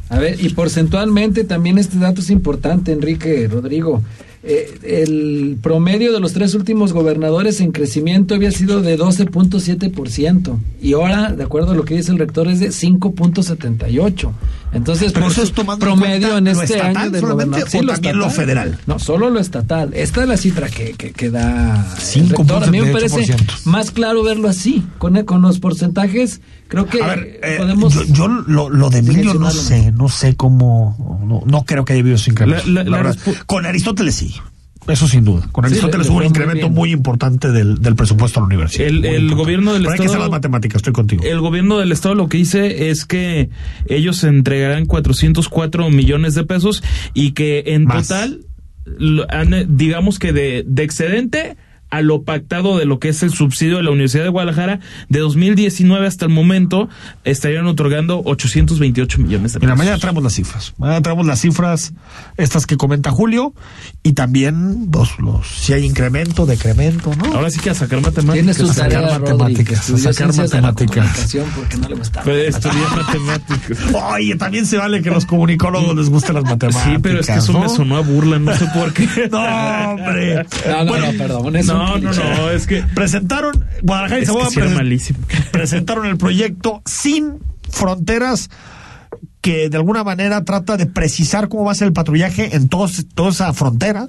[0.09, 4.03] A ver, y porcentualmente también este dato es importante, Enrique Rodrigo.
[4.43, 10.95] Eh, el promedio de los tres últimos gobernadores en crecimiento había sido de 12.7% y
[10.95, 14.33] ahora, de acuerdo a lo que dice el rector, es de 5.78%.
[14.73, 17.69] Entonces, Pero eso es tomando promedio en, este año de gobernador.
[17.69, 18.79] Sí, lo, estatal, lo federal.
[18.87, 19.91] No, solo lo estatal.
[19.95, 22.65] Esta es la cifra que, que, da el rector.
[22.65, 26.41] A mí me parece más claro verlo así, con, con los porcentajes.
[26.69, 28.09] Creo que eh, podemos.
[28.13, 31.21] Yo, lo, lo, de Emilio no sé, no sé cómo.
[31.27, 32.35] No, no creo que haya habido sin
[33.47, 34.35] Con Aristóteles sí.
[34.89, 35.49] Eso sin duda.
[35.53, 38.89] Con Aristóteles hubo un incremento muy, importante del, del, presupuesto a la universidad.
[38.89, 40.03] El, gobierno del Estado.
[40.03, 41.23] Hay que las matemáticas, estoy contigo.
[41.25, 43.51] El gobierno del Estado lo que dice es que
[43.87, 46.83] ellos entregarán 404 millones de pesos
[47.15, 48.47] y que en total,
[49.69, 51.57] digamos que de, de excedente,
[51.91, 55.19] a lo pactado de lo que es el subsidio de la Universidad de Guadalajara, de
[55.19, 56.89] 2019 hasta el momento
[57.25, 59.63] estarían otorgando 828 millones de pesos.
[59.63, 60.75] Mira, mañana traemos las cifras.
[60.79, 61.93] Mañana traemos las cifras
[62.37, 63.55] estas que comenta Julio
[64.03, 67.35] y también los, los si hay incremento, decremento, ¿no?
[67.35, 68.57] Ahora sí que a sacar matemáticas.
[68.57, 69.91] Tiene a sacar matemáticas.
[69.91, 71.37] A sacar matemáticas.
[71.55, 72.21] porque no le gusta.
[72.21, 73.79] estudiar matemáticas.
[73.93, 76.85] Oye, también se vale que a los comunicólogos les gusten las matemáticas.
[76.85, 79.07] Sí, pero es que eso me sonó a burla, no sé por qué.
[79.31, 80.47] no, hombre.
[80.69, 81.57] No, no, no, perdón.
[81.57, 85.13] Eso no, no, no, es que presentaron Guadalajara y es
[85.53, 88.51] presentaron el proyecto sin fronteras
[89.41, 93.07] que de alguna manera trata de precisar cómo va a ser el patrullaje en todos,
[93.15, 94.09] toda esa frontera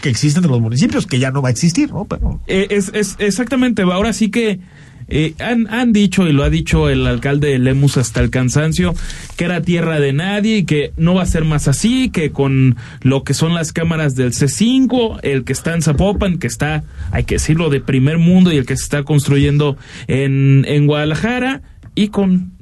[0.00, 2.04] que existe entre los municipios, que ya no va a existir, ¿no?
[2.04, 2.40] Pero...
[2.46, 4.60] Eh, es, es exactamente, ahora sí que
[5.08, 8.94] eh, han, han, dicho, y lo ha dicho el alcalde de Lemus hasta el cansancio,
[9.36, 12.76] que era tierra de nadie y que no va a ser más así, que con
[13.00, 17.24] lo que son las cámaras del C5, el que está en Zapopan, que está, hay
[17.24, 21.62] que decirlo, de primer mundo y el que se está construyendo en, en Guadalajara,
[21.94, 22.52] y con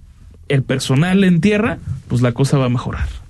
[0.48, 1.78] el personal en tierra,
[2.08, 3.25] pues la cosa va a mejorar.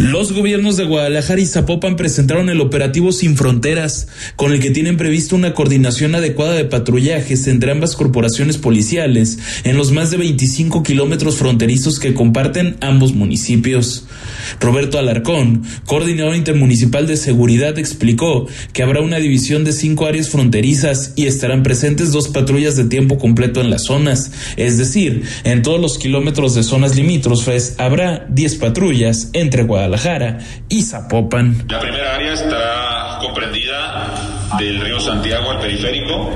[0.00, 4.96] Los gobiernos de Guadalajara y Zapopan presentaron el operativo Sin Fronteras, con el que tienen
[4.96, 10.82] previsto una coordinación adecuada de patrullajes entre ambas corporaciones policiales en los más de 25
[10.84, 14.06] kilómetros fronterizos que comparten ambos municipios.
[14.58, 21.12] Roberto Alarcón, coordinador intermunicipal de seguridad, explicó que habrá una división de cinco áreas fronterizas
[21.14, 25.78] y estarán presentes dos patrullas de tiempo completo en las zonas, es decir, en todos
[25.78, 30.38] los kilómetros de zonas limítrofes habrá 10 patrullas entre Guadalajara Guadalajara
[30.68, 31.66] y Zapopan.
[31.68, 34.06] La primera área estará comprendida
[34.56, 36.30] del río Santiago al periférico,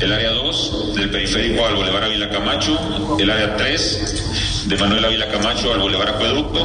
[0.00, 2.78] el área 2 del periférico al Boulevard Ávila Camacho,
[3.18, 6.64] el área 3 de Manuel Ávila Camacho al Boulevard Acueducto,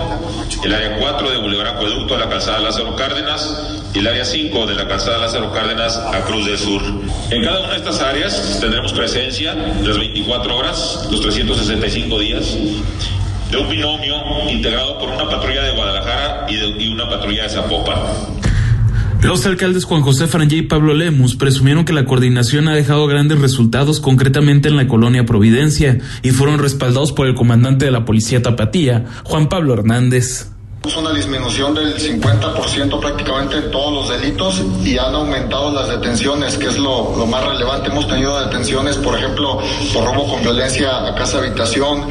[0.63, 4.67] el área 4 de Boulevard Acueducto a la calzada Lázaro Cárdenas y el área 5
[4.67, 6.83] de la calzada Lázaro Cárdenas a Cruz del Sur.
[7.31, 12.57] En cada una de estas áreas tendremos presencia las 24 horas, los 365 días
[13.51, 14.15] de un binomio
[14.49, 17.97] integrado por una patrulla de Guadalajara y, una patrulla de Zapopan.
[19.21, 23.39] Los alcaldes Juan José Frangé y Pablo Lemus presumieron que la coordinación ha dejado grandes
[23.39, 28.41] resultados concretamente en la colonia Providencia y fueron respaldados por el comandante de la policía
[28.41, 30.51] Tapatía, Juan Pablo Hernández
[30.95, 36.67] una disminución del 50% prácticamente en todos los delitos y han aumentado las detenciones, que
[36.67, 37.89] es lo, más relevante.
[37.89, 39.59] Hemos tenido detenciones, por ejemplo,
[39.93, 42.05] por robo con violencia a casa habitación,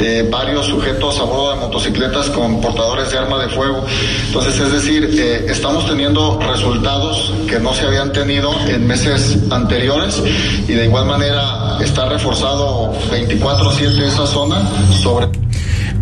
[0.00, 3.84] eh, varios sujetos a bordo de motocicletas con portadores de arma de fuego.
[4.26, 10.22] Entonces, es decir, eh, estamos teniendo resultados que no se habían tenido en meses anteriores
[10.66, 14.60] y de igual manera está reforzado 24-7 esa zona
[15.00, 15.47] sobre...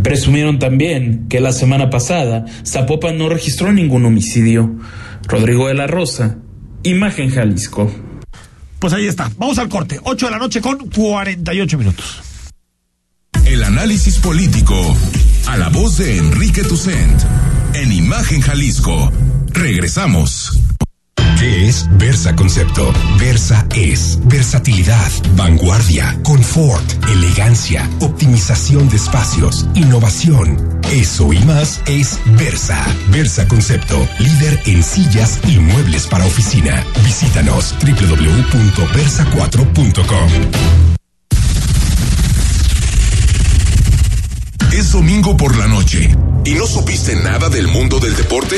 [0.03, 4.77] Presumieron también que la semana pasada Zapopan no registró ningún homicidio.
[5.27, 6.39] Rodrigo de la Rosa,
[6.83, 7.91] Imagen Jalisco.
[8.79, 9.31] Pues ahí está.
[9.39, 9.99] Vamos al corte.
[10.03, 12.23] 8 de la noche con 48 minutos.
[13.45, 14.75] El análisis político
[15.47, 17.23] a la voz de Enrique Tucent
[17.75, 19.13] en Imagen Jalisco.
[19.53, 20.66] Regresamos.
[21.47, 22.93] ¿Qué es Versa Concepto?
[23.21, 30.81] Versa es versatilidad, vanguardia, confort, elegancia, optimización de espacios, innovación.
[30.91, 32.85] Eso y más es Versa.
[33.11, 36.85] Versa Concepto, líder en sillas y muebles para oficina.
[37.05, 40.31] Visítanos www.versa4.com.
[44.73, 46.13] Es domingo por la noche
[46.45, 48.57] y no supiste nada del mundo del deporte.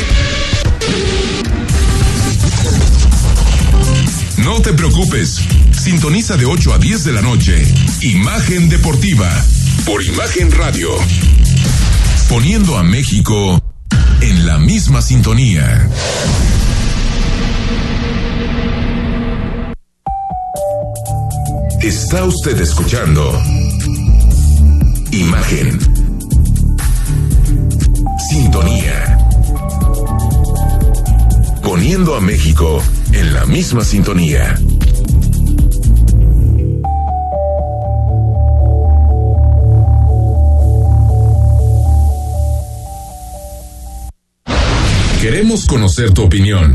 [4.38, 5.40] No te preocupes.
[5.72, 7.64] Sintoniza de 8 a 10 de la noche.
[8.02, 9.30] Imagen Deportiva.
[9.84, 10.90] Por Imagen Radio.
[12.28, 13.60] Poniendo a México
[14.20, 15.88] en la misma sintonía.
[21.82, 23.32] Está usted escuchando
[25.12, 25.78] Imagen.
[28.28, 29.07] Sintonía.
[31.68, 34.58] Poniendo a México en la misma sintonía.
[45.20, 46.74] Queremos conocer tu opinión.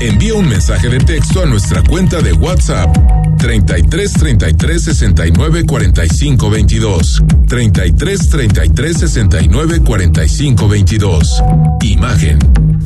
[0.00, 2.94] Envía un mensaje de texto a nuestra cuenta de WhatsApp
[3.38, 7.22] 33 33 69 45 22.
[7.46, 11.42] 33 33 69 45 22.
[11.82, 12.38] Imagen.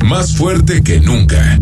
[0.05, 1.59] Más fuerte que nunca.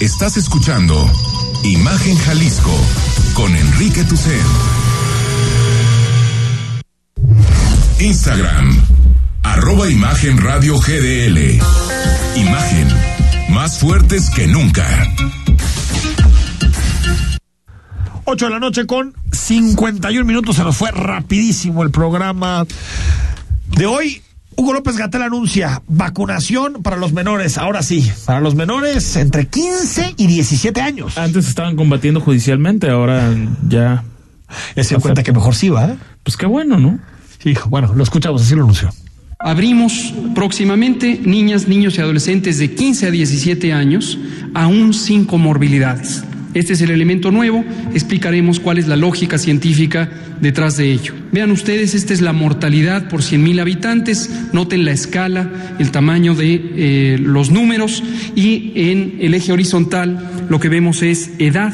[0.00, 0.94] Estás escuchando
[1.62, 2.76] Imagen Jalisco
[3.34, 4.32] con Enrique Tucen.
[8.00, 8.84] Instagram,
[9.52, 11.60] arroba Imagen Radio GDL.
[12.36, 12.88] Imagen,
[13.50, 14.86] más fuertes que nunca.
[18.24, 20.56] 8 de la noche con 51 minutos.
[20.56, 22.66] Se nos fue rapidísimo el programa
[23.76, 24.22] de hoy.
[24.56, 27.58] Hugo López Gatel anuncia vacunación para los menores.
[27.58, 31.18] Ahora sí, para los menores entre 15 y 17 años.
[31.18, 33.30] Antes estaban combatiendo judicialmente, ahora
[33.68, 34.02] ya.
[34.80, 35.88] se cuenta que mejor sí va.
[35.88, 35.96] ¿eh?
[36.22, 36.98] Pues qué bueno, ¿no?
[37.44, 38.90] Hijo, bueno, lo escuchamos, así lo anunció.
[39.44, 44.18] Abrimos próximamente niñas, niños y adolescentes de 15 a 17 años,
[44.54, 46.24] aún sin comorbilidades.
[46.54, 47.64] Este es el elemento nuevo,
[47.94, 51.14] explicaremos cuál es la lógica científica detrás de ello.
[51.32, 56.54] Vean ustedes, esta es la mortalidad por 100.000 habitantes, noten la escala, el tamaño de
[56.54, 58.04] eh, los números
[58.36, 61.72] y en el eje horizontal lo que vemos es edad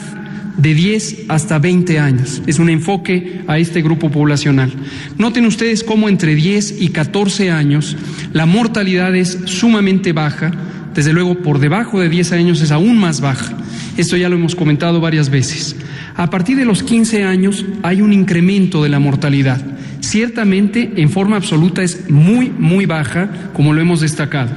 [0.59, 2.43] de 10 hasta 20 años.
[2.47, 4.73] Es un enfoque a este grupo poblacional.
[5.17, 7.97] Noten ustedes cómo entre 10 y 14 años
[8.33, 10.53] la mortalidad es sumamente baja,
[10.95, 13.57] desde luego por debajo de 10 años es aún más baja.
[13.97, 15.77] Esto ya lo hemos comentado varias veces.
[16.17, 19.61] A partir de los 15 años hay un incremento de la mortalidad.
[20.01, 24.51] Ciertamente, en forma absoluta es muy, muy baja, como lo hemos destacado.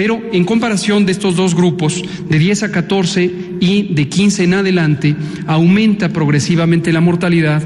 [0.00, 3.22] Pero en comparación de estos dos grupos, de 10 a 14
[3.60, 5.14] y de 15 en adelante,
[5.46, 7.62] aumenta progresivamente la mortalidad.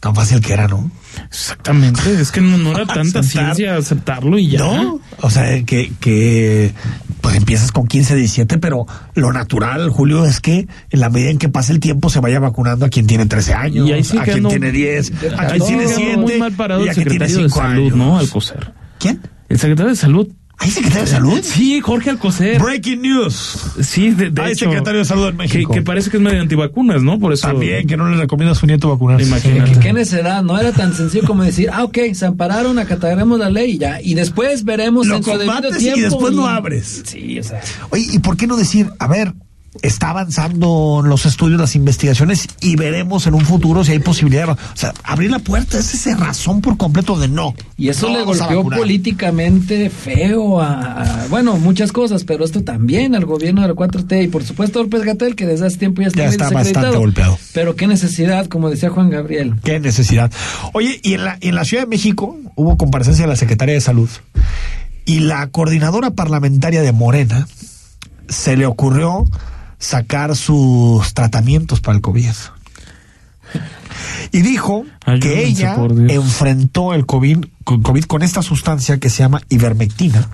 [0.00, 0.90] Tan fácil que era, ¿no?
[1.26, 4.58] Exactamente, es que no, era tanta ciencia aceptarlo y ya.
[4.58, 6.74] No, o sea, que, que
[7.22, 11.38] pues empiezas con 15, 17, pero lo natural, Julio, es que en la medida en
[11.38, 14.70] que pase el tiempo se vaya vacunando a quien tiene 13 años, a quien tiene
[14.70, 17.82] 10, a quien tiene 7 muy mal parado y a quien tiene 5 de salud,
[17.86, 17.96] años.
[17.96, 18.18] ¿no?
[18.18, 18.74] Alcocer.
[18.98, 19.22] ¿Quién?
[19.48, 20.28] El secretario de salud
[20.58, 21.40] ¿Hay secretario de salud?
[21.42, 22.60] Sí, Jorge Alcocer.
[22.60, 23.56] Breaking news.
[23.80, 25.72] Sí, de, de Hay hecho, secretario de salud en México.
[25.72, 27.18] Que, que, parece que es medio antivacunas, ¿no?
[27.18, 27.48] Por eso.
[27.48, 29.26] También, que no le recomienda a su nieto vacunarse.
[29.26, 29.72] Imagínate.
[29.72, 30.42] ¿Qué, qué necedad?
[30.42, 34.00] No era tan sencillo como decir, ah, ok, se ampararon, acataremos la ley y ya.
[34.00, 35.98] Y después veremos lo en su debido tiempo.
[35.98, 36.36] y después y...
[36.36, 37.02] lo abres.
[37.04, 37.60] Sí, o sea.
[37.90, 39.34] Oye, ¿y por qué no decir, a ver,
[39.82, 44.46] está avanzando los estudios, las investigaciones y veremos en un futuro si hay posibilidad.
[44.46, 47.54] De, o sea, abrir la puerta es esa razón por completo de no.
[47.76, 53.14] Y eso no le golpeó políticamente feo a, a, bueno, muchas cosas, pero esto también
[53.14, 56.08] al gobierno de la 4T y por supuesto López Gatel, que desde hace tiempo ya
[56.08, 57.38] está, ya está bastante golpeado.
[57.52, 59.54] Pero qué necesidad, como decía Juan Gabriel.
[59.62, 60.30] Qué necesidad.
[60.72, 63.80] Oye, y en la, en la Ciudad de México hubo comparecencia de la Secretaría de
[63.80, 64.08] Salud
[65.04, 67.46] y la coordinadora parlamentaria de Morena
[68.28, 69.24] se le ocurrió
[69.84, 72.32] sacar sus tratamientos para el COVID.
[74.32, 75.76] Y dijo Ayúdense, que ella
[76.08, 80.28] enfrentó el COVID, con COVID con esta sustancia que se llama ivermectina,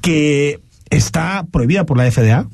[0.00, 2.48] que está prohibida por la FDA,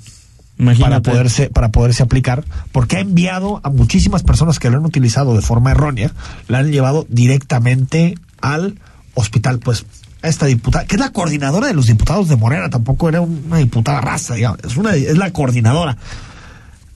[0.81, 5.35] para poderse, para poderse aplicar, porque ha enviado a muchísimas personas que lo han utilizado
[5.35, 6.13] de forma errónea,
[6.49, 8.81] la han llevado directamente al
[9.15, 9.61] hospital.
[9.61, 9.87] Pues
[10.29, 14.01] esta diputada, que es la coordinadora de los diputados de Morena, tampoco era una diputada
[14.01, 15.97] raza, es, una, es la coordinadora.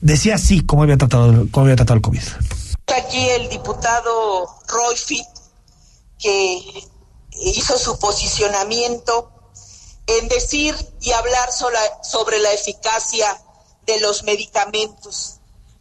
[0.01, 2.21] Decía así cómo había tratado, cómo había tratado el COVID.
[2.97, 4.95] Aquí el diputado Roy
[6.17, 6.83] que
[7.41, 9.31] hizo su posicionamiento
[10.07, 13.41] en decir y hablar sobre la eficacia
[13.85, 15.39] de los medicamentos.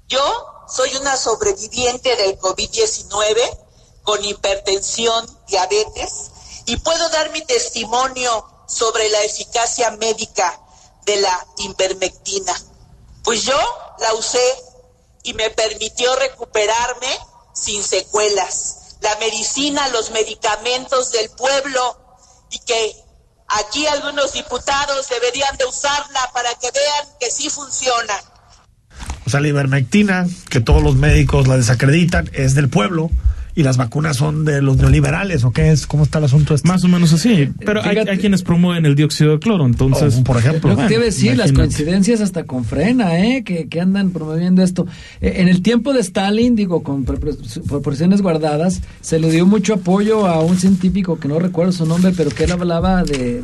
[0.08, 0.20] Yo
[0.68, 3.58] soy una sobreviviente del COVID-19
[4.02, 6.30] con hipertensión, diabetes,
[6.68, 10.60] y puedo dar mi testimonio sobre la eficacia médica
[11.06, 12.52] de la invermectina.
[13.24, 13.58] Pues yo
[14.00, 14.44] la usé
[15.22, 17.08] y me permitió recuperarme
[17.54, 18.96] sin secuelas.
[19.00, 21.98] La medicina, los medicamentos del pueblo
[22.50, 22.96] y que
[23.48, 28.14] aquí algunos diputados deberían de usarla para que vean que sí funciona.
[29.26, 33.10] O sea, la ivermectina, que todos los médicos la desacreditan, es del pueblo
[33.58, 36.68] y las vacunas son de los neoliberales o qué es cómo está el asunto este?
[36.68, 40.76] más o menos así pero hay, quienes promueven el dióxido de cloro entonces por ejemplo
[40.76, 44.86] debe decir las coincidencias hasta con frena eh que, que andan promoviendo esto
[45.20, 50.28] eh, en el tiempo de Stalin digo con proporciones guardadas se le dio mucho apoyo
[50.28, 53.42] a un científico que no recuerdo su nombre pero que él hablaba de,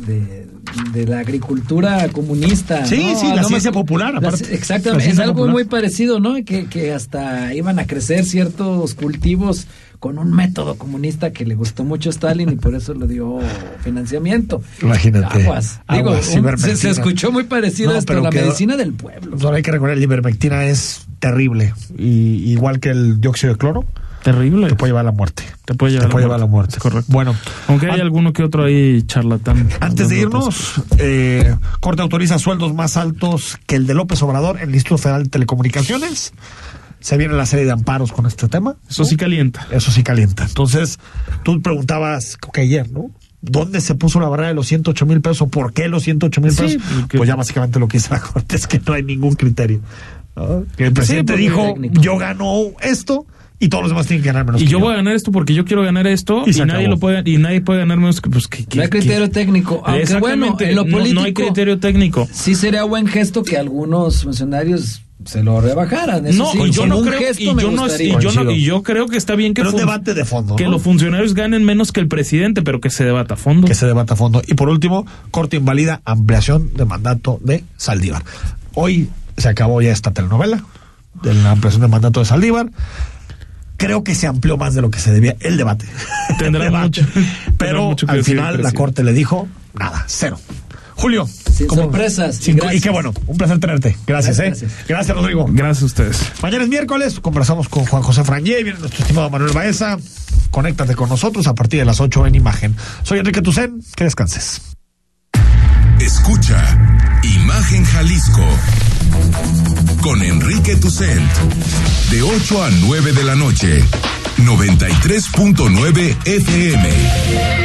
[0.93, 2.85] de la agricultura comunista.
[2.85, 4.19] Sí, sí, la ciencia popular.
[4.51, 6.35] exactamente, es algo muy parecido, ¿no?
[6.43, 9.67] Que, que hasta iban a crecer ciertos cultivos
[10.05, 13.39] con un método comunista que le gustó mucho a Stalin y por eso le dio
[13.81, 14.61] financiamiento.
[14.83, 15.41] Imagínate.
[15.41, 15.81] Aguas.
[15.89, 19.35] Digo, se, escuchó muy parecido a esto, la medicina del pueblo.
[19.35, 21.73] No hay que recordar, la ivermectina es terrible.
[21.97, 23.83] Y, igual que el dióxido de cloro.
[24.21, 24.67] Terrible.
[24.67, 25.41] Te puede llevar a la muerte.
[25.65, 26.77] Te puede llevar, a, la muerte.
[26.77, 27.11] Correcto.
[27.11, 27.35] Bueno.
[27.67, 29.69] Aunque hay alguno que otro ahí charlatán.
[29.79, 34.69] Antes de irnos, eh, Corte autoriza sueldos más altos que el de López Obrador en
[34.69, 36.31] el Instituto Federal de Telecomunicaciones
[37.05, 38.77] se viene la serie de amparos con este tema.
[38.89, 39.67] Eso sí calienta.
[39.69, 40.43] Eso sí calienta.
[40.43, 40.97] Entonces,
[41.43, 43.11] tú preguntabas, que ayer, ¿no?
[43.41, 45.47] ¿Dónde se puso la barrera de los 108 mil pesos?
[45.49, 46.81] ¿Por qué los 108 mil pesos?
[47.15, 49.81] Pues ya básicamente lo que dice la Corte es que no hay ningún criterio.
[50.77, 53.27] el presidente dijo, yo gano esto,
[53.59, 54.63] y todos los demás tienen que ganar menos.
[54.63, 57.21] Y yo voy a ganar esto porque yo quiero ganar esto y, nadie lo puede
[57.29, 59.83] y nadie puede ganar menos que pues que, no hay criterio técnico.
[59.85, 62.27] Aunque bueno, en lo político no, hay criterio técnico.
[62.31, 66.23] Sí sería buen gesto que algunos funcionarios se lo rebajaran.
[66.23, 70.13] no, yo no creo y yo, no, y, yo creo que está bien que debate
[70.13, 73.37] de fondo, que los funcionarios ganen menos que el presidente, pero que se debata a
[73.37, 73.67] fondo.
[73.67, 74.41] Que se debata a fondo.
[74.45, 78.23] Y por último, corte invalida ampliación de mandato de Saldívar.
[78.75, 80.63] Hoy se acabó ya esta telenovela
[81.23, 82.69] de la ampliación de mandato de Saldívar.
[83.77, 85.85] Creo que se amplió más de lo que se debía el debate.
[86.39, 87.05] Tendrá mucho.
[87.57, 90.39] Pero al final la corte le dijo nada, cero.
[90.95, 91.27] Julio.
[91.53, 92.45] Sin sorpresas.
[92.47, 93.95] y, qué bueno, un placer tenerte.
[94.07, 94.53] Gracias, ¿eh?
[94.87, 95.15] Gracias.
[95.15, 95.45] Rodrigo.
[95.49, 96.31] Gracias a ustedes.
[96.41, 99.97] Mañana es miércoles, conversamos con Juan José Frangé, viene nuestro estimado Manuel Baeza.
[100.51, 102.75] Conéctate con nosotros a partir de las 8 en imagen.
[103.03, 104.61] Soy Enrique Tucen, que descanses.
[105.99, 108.45] Escucha Imagen Jalisco
[110.01, 111.31] con Enrique Tucent
[112.11, 113.83] de 8 a 9 de la noche,
[114.37, 117.64] 93.9 FM.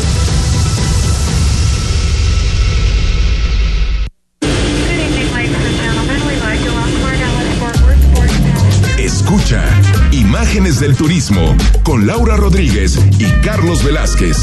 [10.61, 14.37] Del Turismo con Laura Rodríguez y Carlos Velázquez.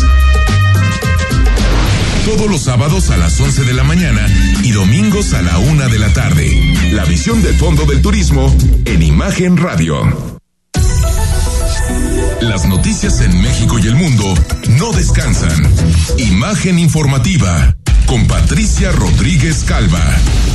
[2.25, 4.27] Todos los sábados a las 11 de la mañana
[4.65, 6.75] y domingos a la una de la tarde.
[6.91, 8.53] La visión del fondo del turismo
[8.85, 10.41] en Imagen Radio.
[12.41, 14.35] Las noticias en México y el mundo
[14.71, 15.73] no descansan.
[16.19, 20.03] Imagen informativa con Patricia Rodríguez Calva.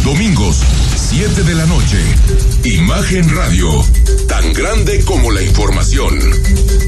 [0.04, 0.60] Domingos,
[1.16, 2.00] 7 de la noche.
[2.64, 3.70] Imagen Radio.
[4.28, 6.18] Tan grande como la información,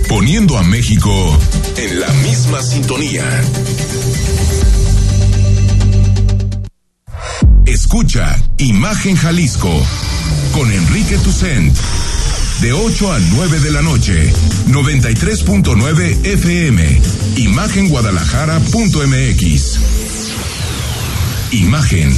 [0.09, 1.37] poniendo a México
[1.77, 3.23] en la misma sintonía.
[7.67, 9.69] Escucha Imagen Jalisco
[10.53, 11.77] con Enrique Tucent.
[12.61, 14.33] De 8 a 9 de la noche,
[14.69, 16.99] 93.9 FM,
[17.35, 20.04] imagenguadalajara.mx.
[21.51, 22.11] Imagen,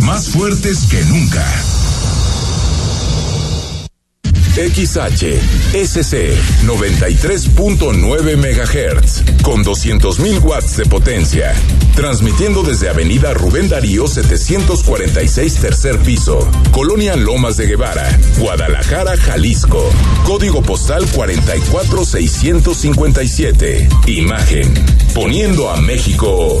[0.00, 1.44] más fuertes que nunca.
[4.54, 5.40] XH
[5.72, 11.52] SC 93.9 MHz con 200.000 watts de potencia,
[11.96, 19.90] transmitiendo desde Avenida Rubén Darío 746 tercer piso, Colonia Lomas de Guevara, Guadalajara, Jalisco.
[20.24, 23.88] Código postal 44657.
[24.06, 24.72] Imagen,
[25.14, 26.60] poniendo a México